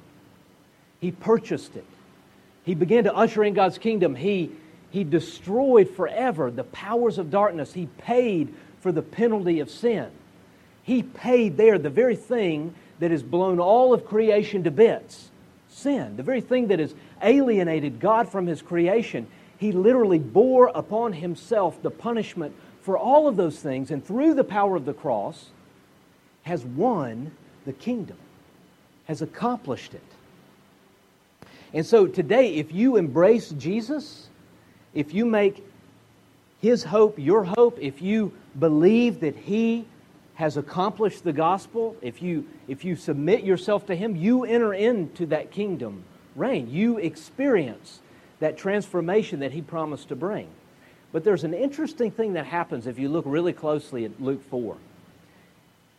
He 1.00 1.12
purchased 1.12 1.76
it. 1.76 1.86
He 2.64 2.74
began 2.74 3.04
to 3.04 3.16
usher 3.16 3.44
in 3.44 3.54
God's 3.54 3.78
kingdom. 3.78 4.16
He, 4.16 4.50
he 4.90 5.04
destroyed 5.04 5.88
forever 5.92 6.50
the 6.50 6.64
powers 6.64 7.20
of 7.20 7.30
darkness. 7.30 7.74
He 7.74 7.86
paid 8.00 8.52
for 8.82 8.92
the 8.92 9.04
penalty 9.04 9.60
of 9.60 9.70
sin. 9.70 10.10
He 10.82 11.04
paid 11.04 11.58
there 11.58 11.78
the 11.78 11.92
very 11.92 12.16
thing 12.16 12.74
that 12.98 13.12
has 13.12 13.22
blown 13.22 13.60
all 13.60 13.94
of 13.94 14.04
creation 14.04 14.64
to 14.64 14.72
bits 14.72 15.30
sin, 15.70 16.18
the 16.18 16.24
very 16.24 16.42
thing 16.42 16.68
that 16.68 16.80
has 16.80 16.94
alienated 17.22 18.00
God 18.00 18.30
from 18.30 18.48
His 18.48 18.62
creation. 18.62 19.28
He 19.58 19.72
literally 19.72 20.20
bore 20.20 20.68
upon 20.74 21.14
Himself 21.14 21.82
the 21.82 21.92
punishment 21.92 22.56
for 22.82 22.98
all 22.98 23.28
of 23.28 23.36
those 23.36 23.60
things 23.60 23.92
and 23.92 24.06
through 24.06 24.34
the 24.34 24.44
power 24.44 24.76
of 24.76 24.86
the 24.86 24.94
cross 24.94 25.48
has 26.44 26.64
won 26.64 27.32
the 27.66 27.74
kingdom, 27.74 28.18
has 29.06 29.22
accomplished 29.22 29.94
it. 29.94 30.02
And 31.74 31.86
so 31.86 32.08
today, 32.08 32.56
if 32.56 32.72
you 32.72 32.96
embrace 32.96 33.50
Jesus, 33.50 34.30
if 34.94 35.14
you 35.14 35.26
make 35.26 35.66
his 36.62 36.84
hope 36.84 37.20
your 37.20 37.44
hope, 37.44 37.78
if 37.80 38.02
you 38.02 38.34
believe 38.58 39.20
that 39.20 39.36
he 39.36 39.86
has 40.38 40.56
accomplished 40.56 41.24
the 41.24 41.34
gospel, 41.34 41.96
if 42.02 42.22
you, 42.22 42.48
if 42.68 42.86
you 42.86 42.96
submit 42.96 43.44
yourself 43.44 43.88
to 43.88 43.96
Him, 43.96 44.16
you 44.16 44.44
enter 44.44 44.72
into 44.72 45.26
that 45.26 45.50
kingdom 45.50 46.04
reign. 46.38 46.70
You 46.70 46.98
experience 46.98 48.00
that 48.40 48.58
transformation 48.58 49.40
that 49.40 49.52
He 49.52 49.62
promised 49.62 50.10
to 50.10 50.16
bring. 50.16 50.48
But 51.12 51.24
there's 51.24 51.44
an 51.44 51.54
interesting 51.54 52.12
thing 52.12 52.34
that 52.34 52.46
happens 52.46 52.86
if 52.88 53.00
you 53.00 53.10
look 53.10 53.26
really 53.28 53.54
closely 53.54 54.06
at 54.06 54.22
Luke 54.22 54.44
4. 54.50 54.78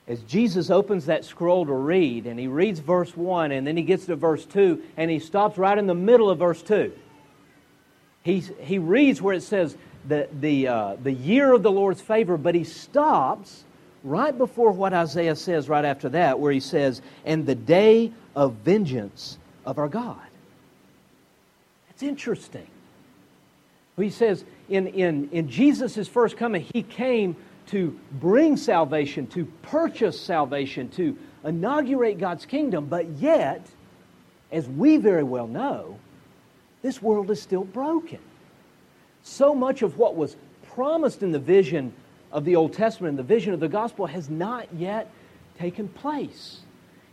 As 0.06 0.20
Jesus 0.22 0.70
opens 0.70 1.06
that 1.06 1.24
scroll 1.24 1.66
to 1.66 1.72
read, 1.72 2.26
and 2.26 2.38
he 2.38 2.46
reads 2.46 2.80
verse 2.80 3.14
1, 3.14 3.52
and 3.52 3.66
then 3.66 3.76
he 3.76 3.82
gets 3.82 4.06
to 4.06 4.16
verse 4.16 4.46
2, 4.46 4.82
and 4.96 5.10
he 5.10 5.18
stops 5.18 5.58
right 5.58 5.76
in 5.76 5.86
the 5.86 5.94
middle 5.94 6.30
of 6.30 6.38
verse 6.38 6.62
2. 6.62 6.92
He's, 8.22 8.50
he 8.60 8.78
reads 8.78 9.20
where 9.20 9.34
it 9.34 9.42
says 9.42 9.76
the, 10.06 10.28
the, 10.40 10.68
uh, 10.68 10.96
the 11.02 11.12
year 11.12 11.52
of 11.52 11.62
the 11.62 11.70
Lord's 11.70 12.00
favor, 12.00 12.36
but 12.36 12.54
he 12.54 12.64
stops 12.64 13.64
right 14.02 14.36
before 14.36 14.72
what 14.72 14.94
Isaiah 14.94 15.36
says 15.36 15.68
right 15.68 15.84
after 15.84 16.08
that, 16.10 16.38
where 16.38 16.52
he 16.52 16.60
says, 16.60 17.02
and 17.24 17.44
the 17.44 17.54
day 17.54 18.12
of 18.34 18.54
vengeance 18.54 19.38
of 19.66 19.78
our 19.78 19.88
God. 19.88 20.27
That's 21.98 22.08
interesting. 22.08 22.68
He 23.96 24.10
says, 24.10 24.44
in, 24.68 24.86
in, 24.86 25.28
in 25.32 25.48
Jesus' 25.48 26.06
first 26.06 26.36
coming, 26.36 26.64
he 26.72 26.84
came 26.84 27.34
to 27.66 27.98
bring 28.12 28.56
salvation, 28.56 29.26
to 29.28 29.46
purchase 29.62 30.20
salvation, 30.20 30.90
to 30.90 31.18
inaugurate 31.42 32.18
God's 32.18 32.46
kingdom, 32.46 32.86
but 32.86 33.08
yet, 33.16 33.66
as 34.52 34.68
we 34.68 34.98
very 34.98 35.24
well 35.24 35.48
know, 35.48 35.98
this 36.82 37.02
world 37.02 37.32
is 37.32 37.42
still 37.42 37.64
broken. 37.64 38.20
So 39.24 39.52
much 39.52 39.82
of 39.82 39.98
what 39.98 40.14
was 40.14 40.36
promised 40.68 41.24
in 41.24 41.32
the 41.32 41.40
vision 41.40 41.92
of 42.30 42.44
the 42.44 42.54
Old 42.54 42.74
Testament, 42.74 43.16
the 43.16 43.24
vision 43.24 43.54
of 43.54 43.58
the 43.58 43.68
gospel, 43.68 44.06
has 44.06 44.30
not 44.30 44.72
yet 44.72 45.10
taken 45.58 45.88
place. 45.88 46.60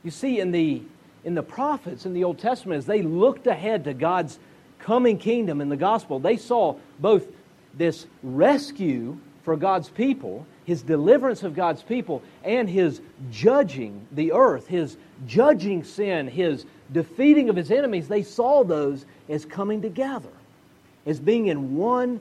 You 0.03 0.11
see, 0.11 0.39
in 0.39 0.51
the, 0.51 0.83
in 1.23 1.33
the 1.33 1.41
prophets 1.41 2.05
in 2.05 2.13
the 2.13 2.23
Old 2.23 2.37
Testament, 2.37 2.77
as 2.77 2.85
they 2.85 3.01
looked 3.01 3.47
ahead 3.47 3.85
to 3.85 3.95
God's 3.95 4.37
coming 4.79 5.17
kingdom 5.17 5.61
in 5.61 5.69
the 5.69 5.77
gospel, 5.77 6.19
they 6.19 6.37
saw 6.37 6.75
both 6.99 7.25
this 7.73 8.05
rescue 8.23 9.17
for 9.43 9.55
God's 9.55 9.89
people, 9.89 10.45
his 10.65 10.81
deliverance 10.81 11.43
of 11.43 11.55
God's 11.55 11.83
people, 11.83 12.23
and 12.43 12.69
his 12.69 13.01
judging 13.31 14.07
the 14.11 14.31
earth, 14.31 14.67
his 14.67 14.97
judging 15.27 15.83
sin, 15.83 16.27
his 16.27 16.65
defeating 16.91 17.49
of 17.49 17.55
his 17.55 17.71
enemies. 17.71 18.07
They 18.07 18.23
saw 18.23 18.63
those 18.63 19.05
as 19.29 19.45
coming 19.45 19.81
together, 19.81 20.29
as 21.05 21.19
being 21.19 21.47
in 21.47 21.75
one 21.75 22.19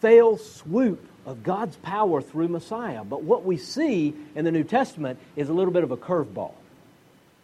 fell 0.00 0.36
swoop 0.36 1.04
of 1.24 1.42
God's 1.42 1.76
power 1.76 2.20
through 2.20 2.48
Messiah. 2.48 3.04
But 3.04 3.22
what 3.22 3.44
we 3.44 3.56
see 3.56 4.14
in 4.34 4.44
the 4.44 4.52
New 4.52 4.64
Testament 4.64 5.18
is 5.34 5.48
a 5.48 5.52
little 5.52 5.72
bit 5.72 5.84
of 5.84 5.90
a 5.90 5.96
curveball. 5.96 6.54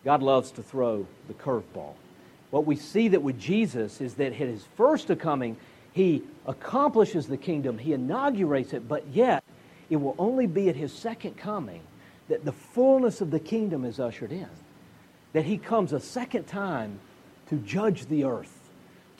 God 0.04 0.22
loves 0.22 0.50
to 0.52 0.62
throw 0.62 1.06
the 1.28 1.34
curveball. 1.34 1.94
What 2.52 2.66
we 2.66 2.76
see 2.76 3.08
that 3.08 3.22
with 3.22 3.40
Jesus 3.40 4.02
is 4.02 4.12
that 4.16 4.26
at 4.26 4.34
his 4.34 4.62
first 4.76 5.10
coming, 5.18 5.56
he 5.94 6.22
accomplishes 6.44 7.26
the 7.26 7.38
kingdom, 7.38 7.78
he 7.78 7.94
inaugurates 7.94 8.74
it, 8.74 8.86
but 8.86 9.06
yet 9.08 9.42
it 9.88 9.96
will 9.96 10.14
only 10.18 10.46
be 10.46 10.68
at 10.68 10.76
his 10.76 10.92
second 10.92 11.38
coming 11.38 11.80
that 12.28 12.44
the 12.44 12.52
fullness 12.52 13.22
of 13.22 13.30
the 13.30 13.40
kingdom 13.40 13.86
is 13.86 13.98
ushered 13.98 14.32
in. 14.32 14.50
That 15.32 15.46
he 15.46 15.56
comes 15.56 15.94
a 15.94 16.00
second 16.00 16.44
time 16.44 17.00
to 17.48 17.56
judge 17.56 18.04
the 18.04 18.24
earth 18.24 18.54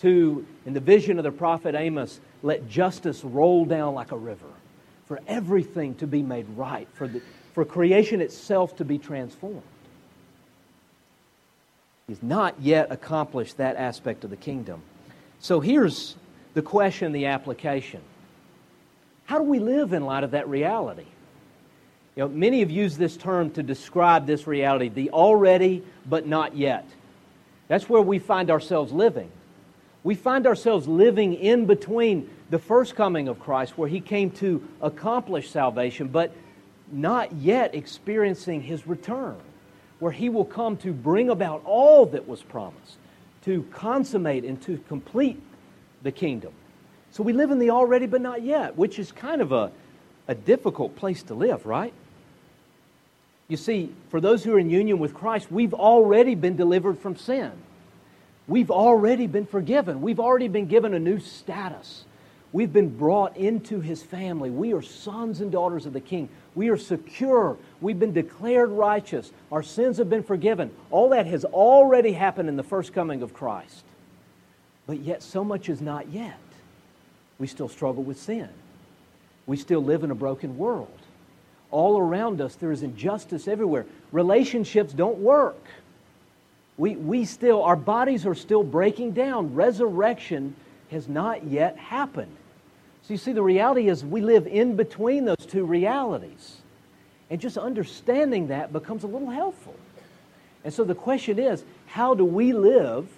to, 0.02 0.44
in 0.66 0.74
the 0.74 0.80
vision 0.80 1.16
of 1.16 1.24
the 1.24 1.32
prophet 1.32 1.74
Amos, 1.74 2.20
let 2.42 2.68
justice 2.68 3.24
roll 3.24 3.64
down 3.64 3.94
like 3.94 4.12
a 4.12 4.16
river, 4.18 4.52
for 5.06 5.20
everything 5.26 5.94
to 5.94 6.06
be 6.06 6.22
made 6.22 6.46
right, 6.50 6.86
for, 6.92 7.08
the, 7.08 7.22
for 7.54 7.64
creation 7.64 8.20
itself 8.20 8.76
to 8.76 8.84
be 8.84 8.98
transformed. 8.98 9.62
He's 12.06 12.22
not 12.22 12.54
yet 12.60 12.90
accomplished 12.90 13.56
that 13.58 13.76
aspect 13.76 14.24
of 14.24 14.30
the 14.30 14.36
kingdom. 14.36 14.82
So 15.40 15.60
here's 15.60 16.16
the 16.54 16.62
question, 16.62 17.12
the 17.12 17.26
application. 17.26 18.00
How 19.24 19.38
do 19.38 19.44
we 19.44 19.58
live 19.58 19.92
in 19.92 20.04
light 20.04 20.24
of 20.24 20.32
that 20.32 20.48
reality? 20.48 21.06
You 22.16 22.24
know, 22.24 22.28
many 22.28 22.60
have 22.60 22.70
used 22.70 22.98
this 22.98 23.16
term 23.16 23.50
to 23.52 23.62
describe 23.62 24.26
this 24.26 24.46
reality, 24.46 24.88
the 24.88 25.10
already 25.10 25.82
but 26.04 26.26
not 26.26 26.56
yet. 26.56 26.86
That's 27.68 27.88
where 27.88 28.02
we 28.02 28.18
find 28.18 28.50
ourselves 28.50 28.92
living 28.92 29.30
we 30.04 30.14
find 30.14 30.46
ourselves 30.46 30.88
living 30.88 31.34
in 31.34 31.66
between 31.66 32.28
the 32.50 32.58
first 32.58 32.96
coming 32.96 33.28
of 33.28 33.38
Christ, 33.38 33.78
where 33.78 33.88
he 33.88 34.00
came 34.00 34.30
to 34.32 34.66
accomplish 34.80 35.50
salvation, 35.50 36.08
but 36.08 36.32
not 36.90 37.32
yet 37.32 37.74
experiencing 37.74 38.62
his 38.62 38.86
return, 38.86 39.36
where 40.02 40.10
he 40.10 40.28
will 40.28 40.44
come 40.44 40.76
to 40.76 40.92
bring 40.92 41.30
about 41.30 41.62
all 41.64 42.06
that 42.06 42.26
was 42.26 42.42
promised, 42.42 42.96
to 43.44 43.62
consummate 43.70 44.42
and 44.42 44.60
to 44.60 44.76
complete 44.88 45.40
the 46.02 46.10
kingdom. 46.10 46.52
So 47.12 47.22
we 47.22 47.32
live 47.32 47.52
in 47.52 47.60
the 47.60 47.70
already 47.70 48.06
but 48.06 48.20
not 48.20 48.42
yet, 48.42 48.76
which 48.76 48.98
is 48.98 49.12
kind 49.12 49.40
of 49.40 49.52
a, 49.52 49.70
a 50.26 50.34
difficult 50.34 50.96
place 50.96 51.22
to 51.24 51.34
live, 51.34 51.66
right? 51.66 51.92
You 53.46 53.56
see, 53.56 53.92
for 54.08 54.20
those 54.20 54.42
who 54.42 54.56
are 54.56 54.58
in 54.58 54.70
union 54.70 54.98
with 54.98 55.14
Christ, 55.14 55.52
we've 55.52 55.72
already 55.72 56.34
been 56.34 56.56
delivered 56.56 56.98
from 56.98 57.14
sin. 57.14 57.52
We've 58.48 58.72
already 58.72 59.28
been 59.28 59.46
forgiven. 59.46 60.02
We've 60.02 60.18
already 60.18 60.48
been 60.48 60.66
given 60.66 60.94
a 60.94 60.98
new 60.98 61.20
status. 61.20 62.06
We've 62.52 62.72
been 62.72 62.96
brought 62.96 63.36
into 63.36 63.80
his 63.80 64.02
family. 64.02 64.50
We 64.50 64.74
are 64.74 64.82
sons 64.82 65.40
and 65.40 65.50
daughters 65.50 65.86
of 65.86 65.94
the 65.94 66.00
king. 66.00 66.28
We 66.54 66.68
are 66.68 66.76
secure. 66.76 67.56
We've 67.80 67.98
been 67.98 68.12
declared 68.12 68.70
righteous. 68.70 69.32
Our 69.50 69.62
sins 69.62 69.96
have 69.96 70.10
been 70.10 70.22
forgiven. 70.22 70.70
All 70.90 71.08
that 71.10 71.26
has 71.26 71.46
already 71.46 72.12
happened 72.12 72.50
in 72.50 72.56
the 72.56 72.62
first 72.62 72.92
coming 72.92 73.22
of 73.22 73.32
Christ. 73.32 73.84
But 74.86 74.98
yet, 75.00 75.22
so 75.22 75.44
much 75.44 75.70
is 75.70 75.80
not 75.80 76.10
yet. 76.10 76.38
We 77.38 77.46
still 77.46 77.68
struggle 77.68 78.02
with 78.02 78.20
sin. 78.20 78.48
We 79.46 79.56
still 79.56 79.82
live 79.82 80.04
in 80.04 80.10
a 80.10 80.14
broken 80.14 80.58
world. 80.58 80.98
All 81.70 81.98
around 81.98 82.42
us, 82.42 82.54
there 82.56 82.70
is 82.70 82.82
injustice 82.82 83.48
everywhere. 83.48 83.86
Relationships 84.12 84.92
don't 84.92 85.18
work. 85.18 85.64
We, 86.76 86.96
we 86.96 87.24
still, 87.24 87.62
our 87.62 87.76
bodies 87.76 88.26
are 88.26 88.34
still 88.34 88.62
breaking 88.62 89.12
down. 89.12 89.54
Resurrection 89.54 90.54
has 90.90 91.08
not 91.08 91.44
yet 91.46 91.78
happened. 91.78 92.36
So 93.02 93.14
you 93.14 93.18
see, 93.18 93.32
the 93.32 93.42
reality 93.42 93.88
is 93.88 94.04
we 94.04 94.20
live 94.20 94.46
in 94.46 94.76
between 94.76 95.24
those 95.24 95.44
two 95.46 95.64
realities. 95.64 96.58
And 97.30 97.40
just 97.40 97.56
understanding 97.56 98.48
that 98.48 98.72
becomes 98.72 99.04
a 99.04 99.06
little 99.06 99.30
helpful. 99.30 99.74
And 100.64 100.72
so 100.72 100.84
the 100.84 100.94
question 100.94 101.38
is 101.38 101.64
how 101.86 102.14
do 102.14 102.24
we 102.24 102.52
live 102.52 103.08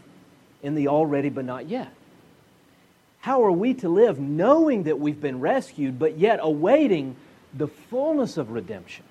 in 0.62 0.74
the 0.74 0.88
already 0.88 1.28
but 1.28 1.44
not 1.44 1.68
yet? 1.68 1.92
How 3.20 3.44
are 3.44 3.52
we 3.52 3.74
to 3.74 3.88
live 3.88 4.18
knowing 4.18 4.84
that 4.84 5.00
we've 5.00 5.20
been 5.20 5.40
rescued, 5.40 5.98
but 5.98 6.18
yet 6.18 6.40
awaiting 6.42 7.16
the 7.52 7.68
fullness 7.68 8.36
of 8.36 8.50
redemption? 8.50 9.04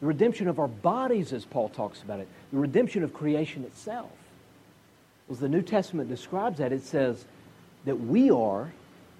The 0.00 0.06
redemption 0.06 0.48
of 0.48 0.58
our 0.58 0.68
bodies, 0.68 1.32
as 1.32 1.44
Paul 1.44 1.68
talks 1.68 2.02
about 2.02 2.20
it, 2.20 2.28
the 2.50 2.58
redemption 2.58 3.02
of 3.02 3.14
creation 3.14 3.64
itself. 3.64 4.10
As 5.30 5.38
the 5.38 5.48
New 5.48 5.62
Testament 5.62 6.08
describes 6.08 6.58
that, 6.58 6.72
it 6.72 6.82
says 6.82 7.24
that 7.84 7.96
we 7.96 8.30
are 8.30 8.72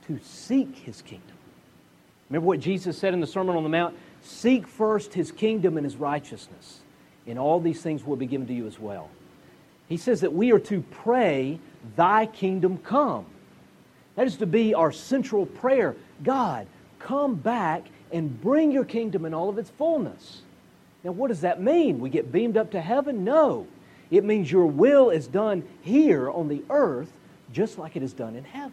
to 0.06 0.18
seek 0.22 0.76
his 0.76 1.02
kingdom. 1.02 1.36
Remember 2.28 2.46
what 2.46 2.60
Jesus 2.60 2.96
said 2.96 3.14
in 3.14 3.20
the 3.20 3.26
Sermon 3.26 3.56
on 3.56 3.62
the 3.62 3.68
Mount? 3.68 3.96
Seek 4.22 4.66
first 4.66 5.12
his 5.14 5.32
kingdom 5.32 5.76
and 5.76 5.84
his 5.84 5.96
righteousness, 5.96 6.80
and 7.26 7.38
all 7.38 7.60
these 7.60 7.82
things 7.82 8.04
will 8.04 8.16
be 8.16 8.26
given 8.26 8.46
to 8.46 8.54
you 8.54 8.66
as 8.66 8.78
well. 8.78 9.10
He 9.88 9.96
says 9.96 10.20
that 10.20 10.32
we 10.32 10.52
are 10.52 10.58
to 10.60 10.80
pray, 10.80 11.58
Thy 11.96 12.26
kingdom 12.26 12.78
come. 12.78 13.26
That 14.14 14.26
is 14.26 14.36
to 14.36 14.46
be 14.46 14.74
our 14.74 14.92
central 14.92 15.46
prayer. 15.46 15.96
God, 16.22 16.66
come 16.98 17.34
back 17.34 17.86
and 18.12 18.40
bring 18.40 18.70
your 18.70 18.84
kingdom 18.84 19.24
in 19.24 19.34
all 19.34 19.48
of 19.48 19.58
its 19.58 19.70
fullness. 19.70 20.42
Now, 21.02 21.12
what 21.12 21.28
does 21.28 21.40
that 21.40 21.60
mean? 21.60 21.98
We 21.98 22.10
get 22.10 22.30
beamed 22.30 22.56
up 22.56 22.70
to 22.72 22.80
heaven? 22.80 23.24
No. 23.24 23.66
It 24.10 24.24
means 24.24 24.52
your 24.52 24.66
will 24.66 25.10
is 25.10 25.26
done 25.26 25.64
here 25.80 26.30
on 26.30 26.48
the 26.48 26.62
earth 26.70 27.10
just 27.52 27.78
like 27.78 27.96
it 27.96 28.02
is 28.02 28.12
done 28.12 28.36
in 28.36 28.44
heaven. 28.44 28.72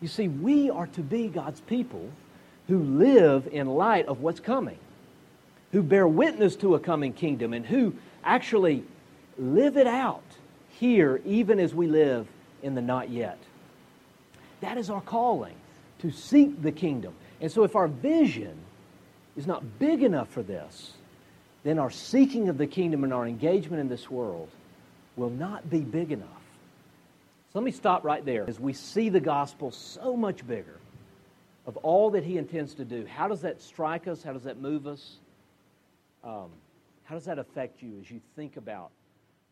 You 0.00 0.08
see, 0.08 0.28
we 0.28 0.70
are 0.70 0.86
to 0.88 1.02
be 1.02 1.28
God's 1.28 1.60
people 1.60 2.08
who 2.68 2.78
live 2.78 3.48
in 3.50 3.66
light 3.66 4.06
of 4.06 4.20
what's 4.20 4.40
coming, 4.40 4.78
who 5.72 5.82
bear 5.82 6.06
witness 6.06 6.56
to 6.56 6.74
a 6.74 6.80
coming 6.80 7.12
kingdom, 7.12 7.52
and 7.52 7.66
who 7.66 7.94
actually 8.24 8.84
live 9.38 9.76
it 9.76 9.86
out 9.86 10.22
here 10.70 11.20
even 11.24 11.58
as 11.58 11.74
we 11.74 11.86
live 11.86 12.26
in 12.62 12.74
the 12.74 12.82
not 12.82 13.10
yet. 13.10 13.38
That 14.60 14.78
is 14.78 14.90
our 14.90 15.00
calling, 15.00 15.54
to 16.00 16.10
seek 16.10 16.62
the 16.62 16.72
kingdom. 16.72 17.14
And 17.40 17.50
so, 17.50 17.64
if 17.64 17.76
our 17.76 17.88
vision 17.88 18.56
is 19.36 19.46
not 19.46 19.78
big 19.78 20.02
enough 20.02 20.28
for 20.28 20.42
this, 20.42 20.92
then 21.62 21.78
our 21.78 21.90
seeking 21.90 22.48
of 22.48 22.58
the 22.58 22.66
kingdom 22.66 23.04
and 23.04 23.12
our 23.12 23.26
engagement 23.26 23.80
in 23.80 23.88
this 23.88 24.10
world 24.10 24.48
will 25.16 25.30
not 25.30 25.68
be 25.68 25.80
big 25.80 26.12
enough. 26.12 26.39
So 27.52 27.58
let 27.58 27.64
me 27.64 27.72
stop 27.72 28.04
right 28.04 28.24
there. 28.24 28.48
As 28.48 28.60
we 28.60 28.72
see 28.72 29.08
the 29.08 29.20
gospel 29.20 29.72
so 29.72 30.16
much 30.16 30.46
bigger 30.46 30.78
of 31.66 31.76
all 31.78 32.10
that 32.10 32.22
he 32.22 32.38
intends 32.38 32.74
to 32.74 32.84
do, 32.84 33.04
how 33.06 33.26
does 33.26 33.40
that 33.40 33.60
strike 33.60 34.06
us? 34.06 34.22
How 34.22 34.32
does 34.32 34.44
that 34.44 34.58
move 34.60 34.86
us? 34.86 35.16
Um, 36.22 36.50
how 37.02 37.16
does 37.16 37.24
that 37.24 37.40
affect 37.40 37.82
you 37.82 37.98
as 38.00 38.08
you 38.08 38.20
think 38.36 38.56
about 38.56 38.90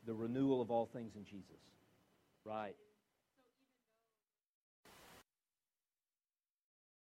the 0.06 0.14
renewal 0.14 0.62
of 0.62 0.70
all 0.70 0.86
things 0.92 1.16
in 1.16 1.24
Jesus? 1.24 1.44
Right? 2.44 2.76